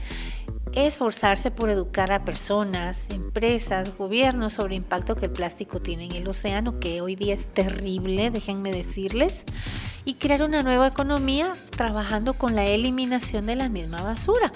[0.75, 6.11] esforzarse por educar a personas, empresas, gobiernos sobre el impacto que el plástico tiene en
[6.13, 9.45] el océano, que hoy día es terrible, déjenme decirles,
[10.03, 14.51] y crear una nueva economía trabajando con la eliminación de la misma basura.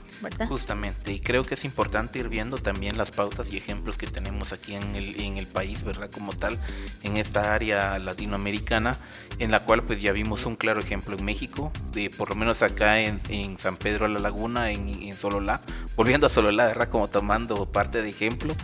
[0.47, 4.51] Justamente, y creo que es importante ir viendo también las pautas y ejemplos que tenemos
[4.51, 6.09] aquí en el, en el país, ¿verdad?
[6.09, 6.57] Como tal,
[7.03, 8.97] en esta área latinoamericana,
[9.39, 12.61] en la cual pues ya vimos un claro ejemplo en México, de, por lo menos
[12.61, 13.19] acá en,
[13.59, 15.61] San Pedro la Laguna, en, en Sololá,
[15.95, 16.89] volviendo a Sololá, ¿verdad?
[16.89, 18.55] Como tomando parte de ejemplo,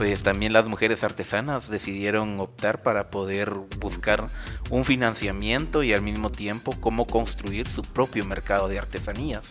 [0.00, 4.28] pues también las mujeres artesanas decidieron optar para poder buscar
[4.70, 9.42] un financiamiento y al mismo tiempo cómo construir su propio mercado de artesanías.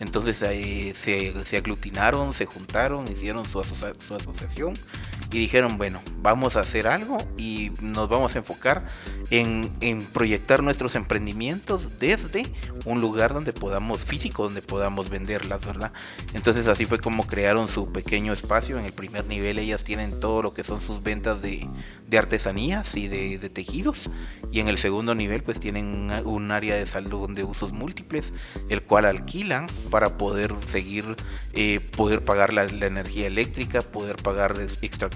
[0.00, 4.74] Entonces ahí se, se, aglutinaron, se juntaron, hicieron su, asociación
[5.30, 8.86] y dijeron, bueno, vamos a hacer algo y nos vamos a enfocar
[9.30, 12.46] en, en, proyectar nuestros emprendimientos desde
[12.86, 15.92] un lugar donde podamos, físico, donde podamos venderlas, ¿verdad?
[16.32, 18.78] Entonces así fue como crearon su pequeño espacio.
[18.78, 21.68] En el primer nivel ellas tienen todo lo que son sus ventas de,
[22.06, 24.08] de artesanías y de, de, tejidos.
[24.50, 28.32] Y en el segundo nivel pues tienen un área de salud de usos múltiples,
[28.68, 31.04] el cual alquilan para poder seguir,
[31.52, 34.56] eh, poder pagar la, energía eléctrica, poder pagar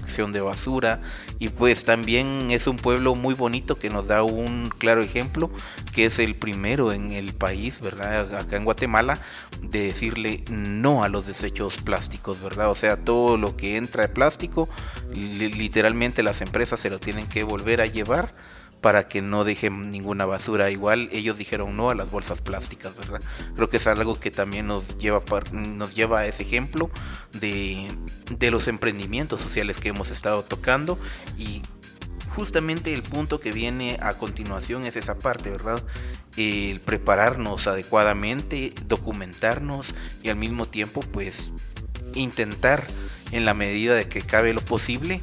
[0.03, 1.01] de basura.
[1.39, 5.49] Y pues también es un pueblo muy bonito que nos da un claro ejemplo,
[5.93, 8.35] que es el primero en el país, ¿verdad?
[8.35, 9.19] Acá en Guatemala,
[9.61, 12.69] de decirle no a los desechos plásticos, ¿verdad?
[12.69, 14.69] O sea, todo lo que entra de plástico,
[15.13, 18.33] literalmente las empresas se lo tienen que volver a llevar
[18.83, 20.69] para que no dejen ninguna basura.
[20.69, 23.21] Igual ellos dijeron no a las bolsas plásticas, ¿verdad?
[23.55, 25.23] Creo que es algo que también nos lleva,
[25.53, 26.91] nos lleva a ese ejemplo
[27.31, 27.87] de,
[28.37, 30.99] de los emprendimientos sociales que hemos estado tocando
[31.37, 31.61] y
[32.35, 35.81] justamente el punto que viene a continuación es esa parte, ¿verdad?
[36.35, 41.53] El prepararnos adecuadamente, documentarnos y al mismo tiempo pues
[42.15, 42.85] intentar
[43.33, 45.21] en la medida de que cabe lo posible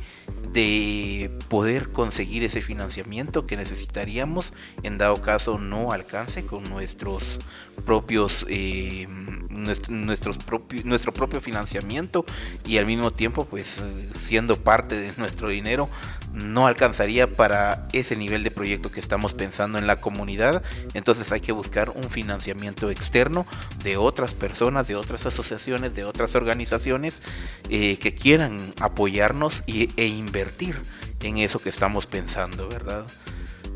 [0.52, 4.52] de poder conseguir ese financiamiento que necesitaríamos
[4.82, 7.38] en dado caso no alcance con nuestros
[7.86, 9.06] propios eh,
[9.48, 12.24] nuestros propios nuestro propio financiamiento
[12.66, 13.80] y al mismo tiempo pues
[14.18, 15.88] siendo parte de nuestro dinero
[16.32, 20.62] no alcanzaría para ese nivel de proyecto que estamos pensando en la comunidad.
[20.94, 23.46] Entonces hay que buscar un financiamiento externo
[23.82, 27.20] de otras personas, de otras asociaciones, de otras organizaciones
[27.68, 30.80] eh, que quieran apoyarnos e invertir
[31.22, 33.06] en eso que estamos pensando, ¿verdad?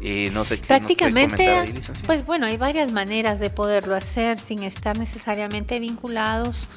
[0.06, 1.72] Eh, no sé Prácticamente,
[2.04, 6.68] pues bueno, hay varias maneras de poderlo hacer sin estar necesariamente vinculados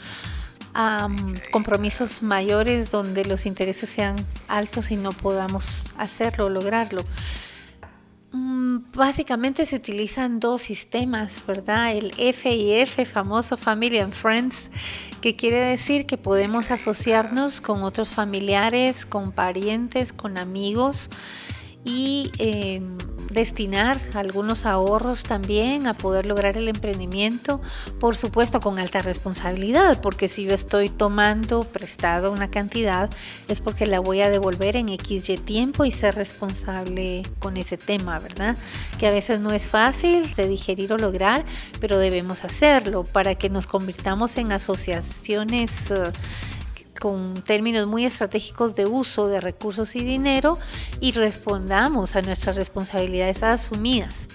[0.80, 1.10] a
[1.50, 4.16] compromisos mayores donde los intereses sean
[4.48, 7.02] altos y no podamos hacerlo o lograrlo.
[8.32, 11.96] Mm, básicamente se utilizan dos sistemas, ¿verdad?
[11.96, 14.70] El FIF, famoso Family and Friends,
[15.20, 21.10] que quiere decir que podemos asociarnos con otros familiares, con parientes, con amigos
[21.86, 22.98] y em,
[23.38, 27.62] destinar algunos ahorros también a poder lograr el emprendimiento,
[28.00, 33.10] por supuesto con alta responsabilidad, porque si yo estoy tomando prestado una cantidad
[33.48, 38.18] es porque la voy a devolver en XY tiempo y ser responsable con ese tema,
[38.18, 38.58] ¿verdad?
[38.98, 41.46] Que a veces no es fácil de digerir o lograr,
[41.80, 45.92] pero debemos hacerlo para que nos convirtamos en asociaciones.
[45.92, 46.12] Eh,
[46.98, 50.58] con términos muy estratégicos de uso de recursos y dinero
[51.00, 54.28] y respondamos a nuestras responsabilidades asumidas.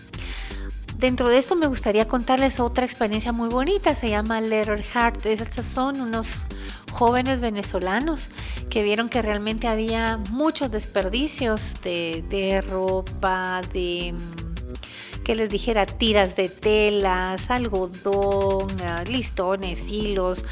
[1.02, 5.26] Dentro de esto me gustaría contarles otra experiencia muy bonita, se llama Letter Heart.
[5.26, 6.44] Estos son unos
[6.92, 8.30] jóvenes venezolanos
[8.70, 15.86] que vieron que realmente había muchos desperdicios de, de ropa, de mm, que les dijera
[15.86, 20.44] tiras de telas, algodón, ah, listones, hilos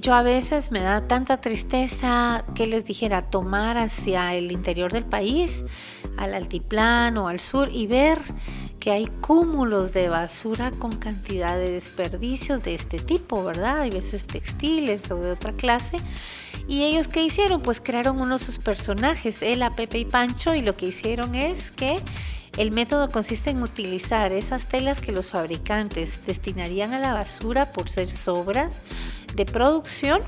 [0.00, 5.04] yo a veces me da tanta tristeza que les dijera tomar hacia el interior del
[5.04, 5.64] país,
[6.16, 8.18] al altiplano, al sur y ver
[8.84, 13.80] que hay cúmulos de basura con cantidad de desperdicios de este tipo, ¿verdad?
[13.80, 15.96] Hay veces textiles o de otra clase.
[16.68, 17.62] ¿Y ellos qué hicieron?
[17.62, 21.98] Pues crearon unos sus personajes, Ela, Pepe y Pancho, y lo que hicieron es que
[22.58, 27.88] el método consiste en utilizar esas telas que los fabricantes destinarían a la basura por
[27.88, 28.82] ser sobras
[29.34, 30.20] de producción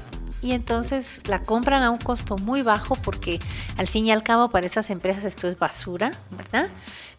[0.46, 3.38] y entonces la compran a un costo muy bajo porque
[3.76, 6.68] al fin y al cabo para estas empresas esto es basura, ¿verdad?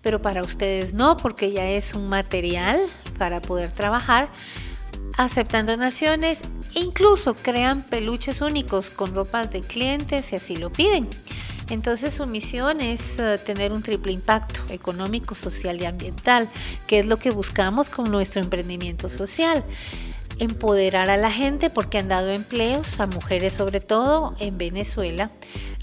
[0.01, 2.82] Pero para ustedes no porque ya es un material
[3.17, 4.30] para poder trabajar
[5.17, 6.41] aceptan donaciones
[6.75, 11.09] e incluso crean peluches únicos con ropas de clientes si así lo piden.
[11.69, 16.47] Entonces su misión es eh, tener un triple impacto económico, social y ambiental,
[16.88, 19.65] que es lo que buscamos con nuestro emprendimiento social
[20.40, 25.32] empoderar a la gente porque han dado empleos a mujeres sobre todo en Venezuela,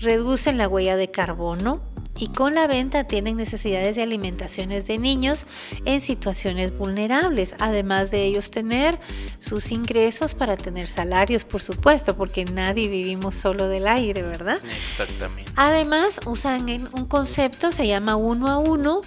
[0.00, 1.80] reducen la huella de carbono,
[2.16, 5.46] y con la venta tienen necesidades de alimentaciones de niños
[5.84, 9.00] en situaciones vulnerables, además de ellos tener
[9.40, 14.58] sus ingresos para tener salarios, por supuesto, porque nadie vivimos solo del aire, ¿verdad?
[14.90, 15.50] Exactamente.
[15.56, 19.00] Además, usan un concepto, se llama uno a uno,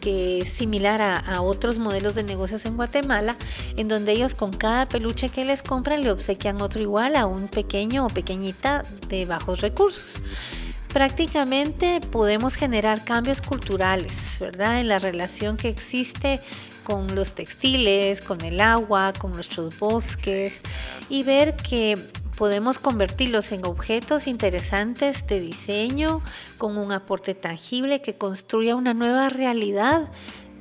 [0.00, 3.36] que es similar a, a, otros modelos de negocios en Guatemala,
[3.76, 7.48] en donde ellos con cada peluche que les compran le obsequian otro igual a un
[7.48, 10.20] pequeño o pequeñita de bajos recursos
[10.92, 14.80] prácticamente podemos generar cambios culturales, ¿verdad?
[14.80, 16.40] En la relación que existe
[16.82, 20.62] con los textiles, con el agua, con nuestros bosques
[21.10, 21.98] y ver que
[22.38, 26.22] podemos convertirlos en objetos interesantes de diseño
[26.56, 30.08] con un aporte tangible que construya una nueva realidad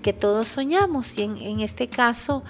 [0.01, 1.15] que todos soñamos.
[1.19, 2.43] Y en, este caso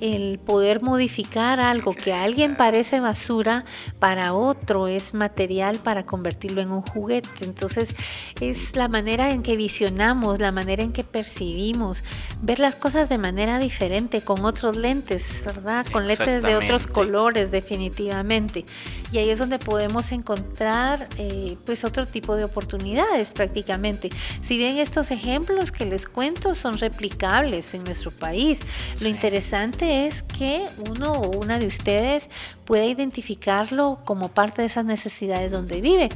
[0.00, 3.64] el poder modificar algo que a alguien parece basura,
[3.98, 7.28] para otro es material para convertirlo en un juguete.
[7.42, 7.94] Entonces
[8.40, 12.04] es la manera en que visionamos, la manera en que percibimos,
[12.42, 15.86] ver las cosas de manera diferente, con otros lentes, ¿verdad?
[15.90, 18.64] Con lentes de otros colores definitivamente.
[19.12, 24.10] Y ahí es donde podemos encontrar eh, pues otro tipo de oportunidades prácticamente.
[24.40, 28.60] Si bien estos ejemplos que les cuento son replicables en nuestro país,
[29.00, 32.28] lo interesante es que uno o una de ustedes
[32.64, 36.08] pueda identificarlo como parte de esas necesidades donde vive.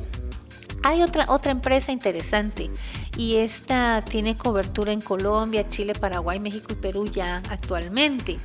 [0.83, 2.71] Hay otra, otra empresa interesante
[3.17, 8.39] y esta tiene cobertura en Colombia, Chile, Paraguay, México y Perú ya actualmente.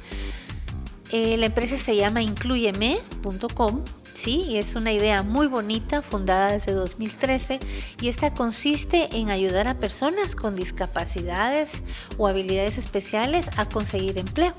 [1.11, 3.83] Eh, la empresa se llama incluyeme.com
[4.15, 7.59] Sí, es una idea muy bonita, fundada desde 2013,
[7.99, 11.83] y esta consiste en ayudar a personas con discapacidades
[12.17, 14.53] o habilidades especiales a conseguir empleo.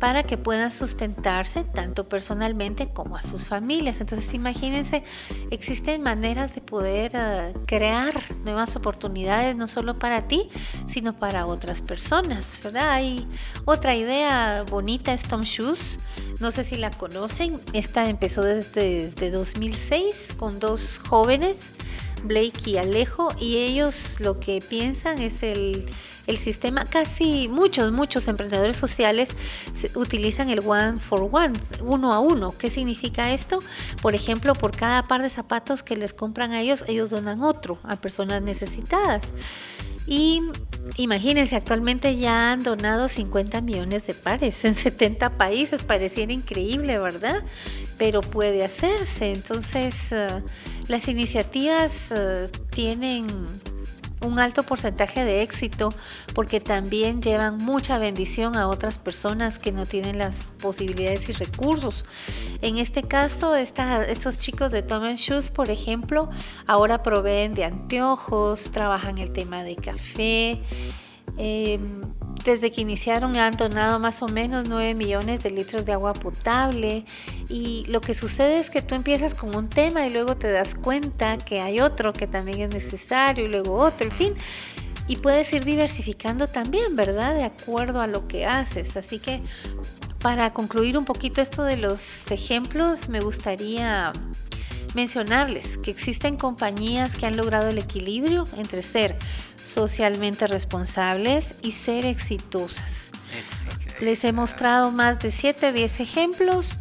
[0.00, 4.00] Para que puedan sustentarse tanto personalmente como a sus familias.
[4.00, 5.04] Entonces imagínense,
[5.50, 10.48] existen maneras de poder eh, crear nuevas oportunidades, no solo para ti,
[10.86, 12.90] sino para otras personas, ¿verdad?
[12.92, 13.28] Hay
[13.66, 16.00] otra idea bonita, es Tom Shoes,
[16.40, 21.58] no sé si la conocen, esta empezó desde, desde 2006 con dos jóvenes
[22.24, 25.86] Blake y Alejo, y ellos lo que piensan es el,
[26.26, 29.34] el sistema, casi muchos, muchos emprendedores sociales
[29.94, 31.52] utilizan el one for one,
[31.82, 32.54] uno a uno.
[32.56, 33.60] ¿Qué significa esto?
[34.02, 37.78] Por ejemplo, por cada par de zapatos que les compran a ellos, ellos donan otro
[37.82, 39.24] a personas necesitadas.
[40.06, 40.42] Y
[40.96, 45.82] imagínense, actualmente ya han donado 50 millones de pares en 70 países.
[45.82, 47.44] Pareciera increíble, ¿verdad?
[47.98, 49.32] Pero puede hacerse.
[49.32, 50.42] Entonces, uh,
[50.88, 53.26] las iniciativas uh, tienen
[54.22, 55.92] un alto porcentaje de éxito
[56.34, 62.04] porque también llevan mucha bendición a otras personas que no tienen las posibilidades y recursos.
[62.60, 66.30] En este caso, estos chicos de Tom Shoes, por ejemplo,
[66.66, 70.60] ahora proveen de anteojos, trabajan el tema de café.
[71.36, 72.02] Em,
[72.44, 77.04] desde que iniciaron han donado más o menos 9 millones de litros de agua potable
[77.48, 80.74] y lo que sucede es que tú empiezas con un tema y luego te das
[80.74, 84.34] cuenta que hay otro que también es necesario y luego otro, en fin.
[85.08, 87.34] Y puedes ir diversificando también, ¿verdad?
[87.34, 88.96] De acuerdo a lo que haces.
[88.96, 89.42] Así que
[90.20, 94.12] para concluir un poquito esto de los ejemplos, me gustaría
[94.94, 99.16] mencionarles que existen compañías que han logrado el equilibrio entre ser
[99.62, 103.10] socialmente responsables y ser exitosas.
[104.00, 106.78] Les he mostrado más de 7 10 ejemplos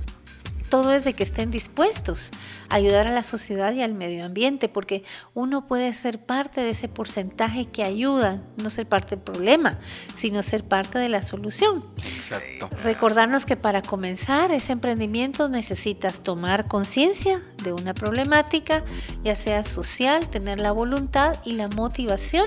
[0.70, 2.32] todo es de que estén dispuestos
[2.70, 5.04] a ayudar a la sociedad y al medio ambiente, porque
[5.34, 9.80] uno puede ser parte de ese porcentaje que ayuda, no ser parte del problema,
[10.16, 11.86] sino ser parte de la solución.
[12.04, 12.70] Exacto.
[12.84, 18.84] Recordarnos que para comenzar ese emprendimiento necesitas tomar conciencia de una problemática,
[19.24, 22.46] ya sea social, tener la voluntad y la motivación,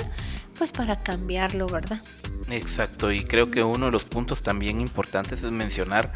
[0.57, 2.03] pues para cambiarlo, ¿verdad?
[2.51, 6.12] Exacto, y creo que uno de los puntos también importantes es mencionar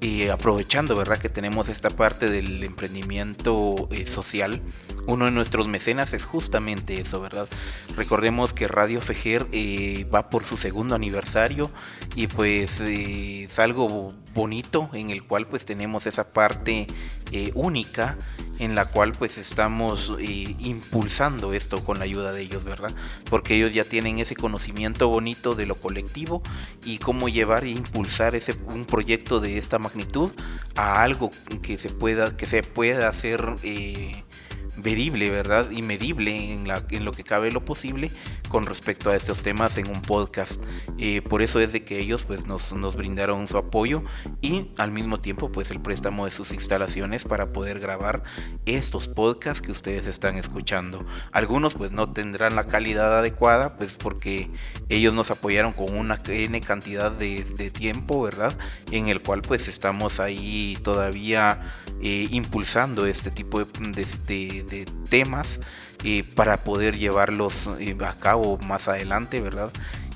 [0.00, 1.18] y aprovechando, ¿verdad?
[1.18, 4.62] Que tenemos esta parte del emprendimiento eh, social,
[5.06, 7.48] uno de nuestros mecenas es justamente eso, ¿verdad?
[7.96, 11.70] Recordemos que Radio Fejer eh, va por su segundo aniversario
[12.14, 16.86] y pues eh, es algo bonito en el cual pues tenemos esa parte
[17.54, 18.16] única
[18.58, 22.92] en la cual pues estamos impulsando esto con la ayuda de ellos, ¿verdad?
[23.28, 26.42] Porque ellos ya tienen ese conocimiento bonito de lo colectivo
[26.84, 29.89] y cómo llevar e impulsar ese un proyecto de esta magnitud
[30.76, 31.30] a algo
[31.62, 34.24] que se pueda que se pueda hacer eh,
[34.82, 35.70] verible, ¿verdad?
[35.70, 38.10] Y medible en, la, en lo que cabe lo posible
[38.50, 40.60] con respecto a estos temas en un podcast.
[40.98, 44.02] Eh, por eso es de que ellos pues nos, brindaron su apoyo
[44.42, 48.24] y al mismo tiempo pues el préstamo de sus instalaciones para poder grabar
[48.66, 51.06] estos podcasts que ustedes están escuchando.
[51.32, 54.50] Algunos pues no tendrán la calidad adecuada pues porque
[54.88, 58.58] ellos nos apoyaron con una N cantidad de, tiempo, ¿verdad?
[58.90, 61.72] En el cual pues estamos ahí todavía
[62.02, 63.66] eh, impulsando este tipo de
[64.70, 65.60] de temas
[66.04, 69.70] eh, para poder llevarlos eh, a cabo más adelante, ¿verdad?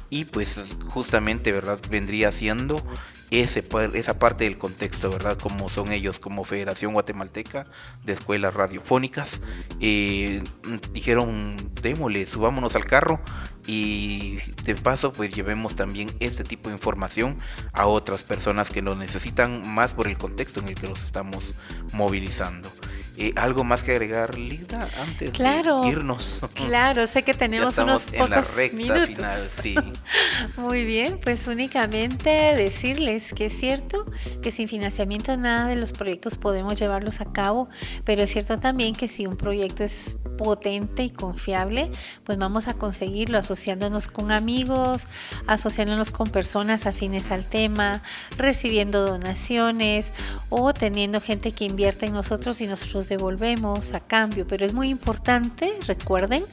[0.08, 1.78] Y pues justamente, ¿verdad?
[1.90, 2.82] Vendría siendo
[3.30, 5.38] ese, esa parte del contexto, ¿verdad?
[5.38, 7.66] Como son ellos como Federación Guatemalteca
[8.04, 9.40] de Escuelas Radiofónicas.
[9.80, 10.42] Eh,
[10.92, 13.20] dijeron, démosle, subámonos al carro
[13.66, 17.38] y de paso pues llevemos también este tipo de información
[17.72, 21.54] a otras personas que lo necesitan más por el contexto en el que los estamos
[21.92, 22.70] movilizando.
[23.16, 26.40] Eh, ¿Algo más que agregar, Lida, antes de irnos?
[26.54, 29.76] Claro, sé que tenemos unos pocos la recta Final, sí.
[30.56, 34.04] Muy bien, pues únicamente decirles que es cierto
[34.42, 37.68] que sin financiamiento nada de los proyectos podemos llevarlos a cabo,
[38.04, 41.90] pero es cierto también que si un proyecto es potente y confiable,
[42.24, 45.06] pues vamos a conseguirlo asociándonos con amigos,
[45.46, 48.02] asociándonos con personas afines al tema,
[48.36, 50.12] recibiendo donaciones
[50.48, 54.88] o teniendo gente que invierte en nosotros y nosotros devolvemos a cambio, pero es muy
[54.88, 56.44] importante, recuerden,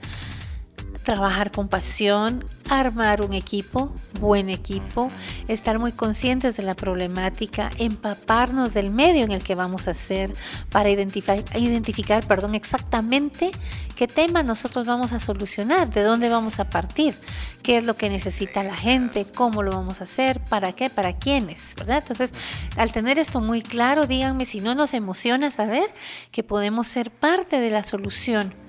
[1.04, 5.10] trabajar con pasión, armar un equipo, buen equipo,
[5.47, 10.34] estar muy conscientes de la problemática, empaparnos del medio en el que vamos a hacer
[10.70, 13.52] para identificar, identificar perdón, exactamente
[13.95, 17.16] qué tema nosotros vamos a solucionar, de dónde vamos a partir,
[17.64, 21.18] qué es lo que necesita la gente, cómo lo vamos a hacer, para qué, para
[21.18, 21.97] quiénes, ¿verdad?
[21.97, 22.32] Entonces,
[22.78, 25.89] al tener esto muy claro, díganme si no nos emociona saber
[26.32, 28.61] que podemos ser parte de la solución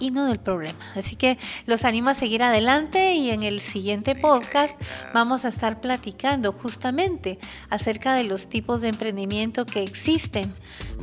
[0.00, 0.78] y no del problema.
[0.94, 4.76] Así que los animo a seguir adelante y en el siguiente podcast
[5.12, 7.38] vamos a estar platicando justamente
[7.70, 10.52] acerca de los tipos de emprendimiento que existen,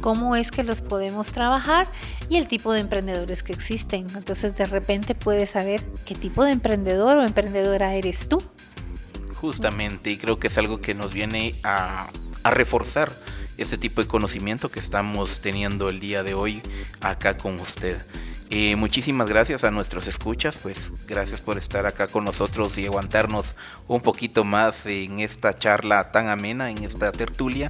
[0.01, 1.87] cómo es que los podemos trabajar
[2.29, 4.07] y el tipo de emprendedores que existen.
[4.15, 8.43] Entonces de repente puedes saber qué tipo de emprendedor o emprendedora eres tú.
[9.35, 12.07] Justamente, y creo que es algo que nos viene a,
[12.43, 13.11] a reforzar
[13.57, 16.61] ese tipo de conocimiento que estamos teniendo el día de hoy
[17.01, 17.97] acá con usted.
[18.77, 23.55] Muchísimas gracias a nuestros escuchas, pues gracias por estar acá con nosotros y aguantarnos
[23.87, 27.69] un poquito más en esta charla tan amena, en esta tertulia,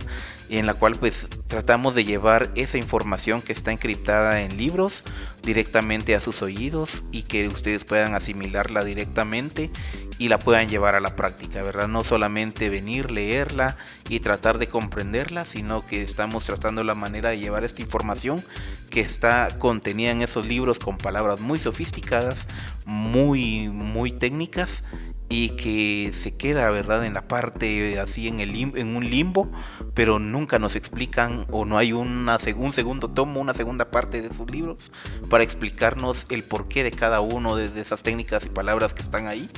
[0.50, 5.04] en la cual pues tratamos de llevar esa información que está encriptada en libros
[5.44, 9.72] directamente a sus oídos y que ustedes puedan asimilarla directamente
[10.18, 11.88] y la puedan llevar a la práctica, ¿verdad?
[11.88, 13.78] No solamente venir, leerla
[14.10, 18.44] y tratar de comprenderla, sino que estamos tratando la manera de llevar esta información
[18.90, 22.48] que está contenida en esos libros con palabras muy sofisticadas,
[22.86, 24.84] muy, muy técnicas
[25.30, 27.06] y que se queda, ¿verdad?
[27.06, 29.52] En la parte así en, el en un limbo,
[29.94, 34.36] pero nunca nos explican o no hay una, un segundo tomo, una segunda parte de
[34.36, 34.92] sus libros
[35.30, 39.50] para explicarnos el porqué de cada uno de, esas técnicas y palabras que están ahí.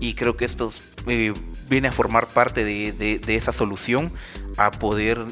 [0.00, 0.72] Y creo que esto
[1.06, 1.34] eh,
[1.68, 4.12] viene a formar parte de, de, esa solución
[4.58, 5.24] a poder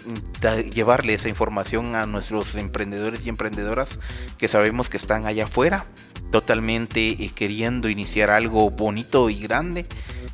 [0.72, 3.98] llevarle esa información a nuestros emprendedores y emprendedoras
[4.38, 5.86] que sabemos que están allá afuera
[6.30, 9.86] totalmente eh, queriendo iniciar algo bonito y grande,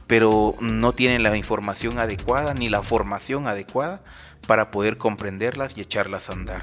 [0.06, 4.02] pero no tienen la información adecuada ni la formación adecuada
[4.46, 6.62] para poder comprenderlas y echarlas a andar.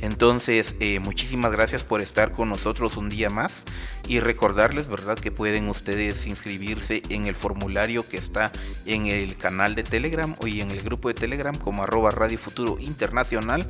[0.00, 3.64] Entonces, eh, muchísimas gracias por estar con nosotros un día más
[4.06, 8.52] y recordarles, ¿verdad?, que pueden ustedes inscribirse en el formulario que está
[8.86, 12.78] en el canal de Telegram y en el grupo de Telegram como arroba Radio Futuro
[12.78, 13.68] Internacional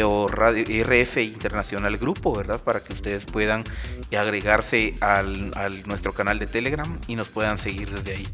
[0.00, 2.62] o Radio RF Internacional Grupo, ¿verdad?
[2.62, 3.64] Para que ustedes puedan
[4.16, 5.52] agregarse al,
[5.86, 8.28] nuestro canal de Telegram y nos puedan seguir desde ahí.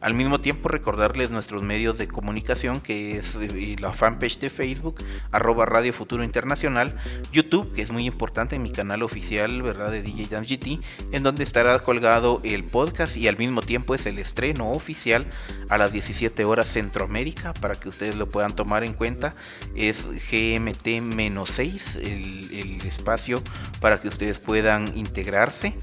[0.00, 4.96] Al mismo tiempo recordarles nuestros medios de comunicación que es eh, la fanpage de Facebook,
[5.30, 6.83] arroba Radio Futuro Internacional,
[7.32, 9.90] YouTube, que es muy importante, mi canal oficial, ¿verdad?
[9.90, 10.80] De DJ Dance GT,
[11.12, 15.26] en donde estará colgado el podcast y al mismo tiempo es el estreno oficial
[15.68, 19.36] a las 17 horas Centroamérica para que ustedes lo puedan tomar en cuenta.
[19.74, 23.42] Es GMT-6 el, el espacio
[23.80, 25.74] para que ustedes puedan integrarse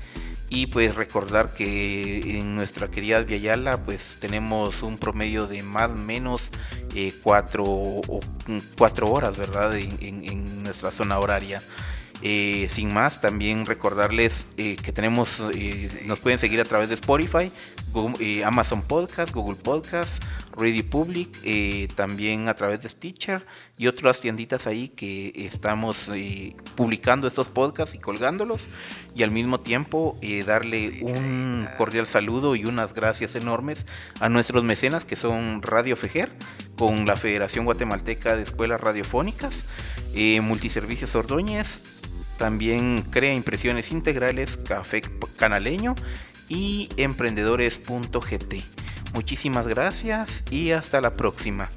[0.54, 5.95] y pues recordar que en nuestra querida Viayala pues tenemos un promedio de más o
[5.95, 6.49] menos
[6.93, 8.02] eh, cuatro,
[8.78, 9.74] cuatro, horas, ¿verdad?
[9.78, 11.62] En, nuestra zona horaria.
[12.22, 15.41] Eh, sin más, también recordarles eh, que tenemos,
[16.06, 17.49] nos pueden seguir a través de Spotify,
[18.43, 20.22] Amazon Podcast, Google Podcast,
[20.62, 23.47] Radio Public, eh, también a través de Stitcher
[23.80, 28.70] y otras tienditas ahí que estamos eh, publicando estos podcasts y colgándolos
[29.16, 33.88] y al mismo tiempo eh, darle un cordial saludo y unas gracias enormes
[34.20, 36.32] a nuestros mecenas que son Radio Fejer
[36.78, 39.66] con la Federación Guatemalteca de Escuelas Radiofónicas,
[40.41, 41.80] Multiservicios Ordóñez,
[42.38, 45.01] también crea impresiones integrales, Café
[45.38, 45.95] Canaleño
[46.49, 48.80] y emprendedores.gt.
[49.14, 51.70] Muchísimas gracias y hasta la próxima.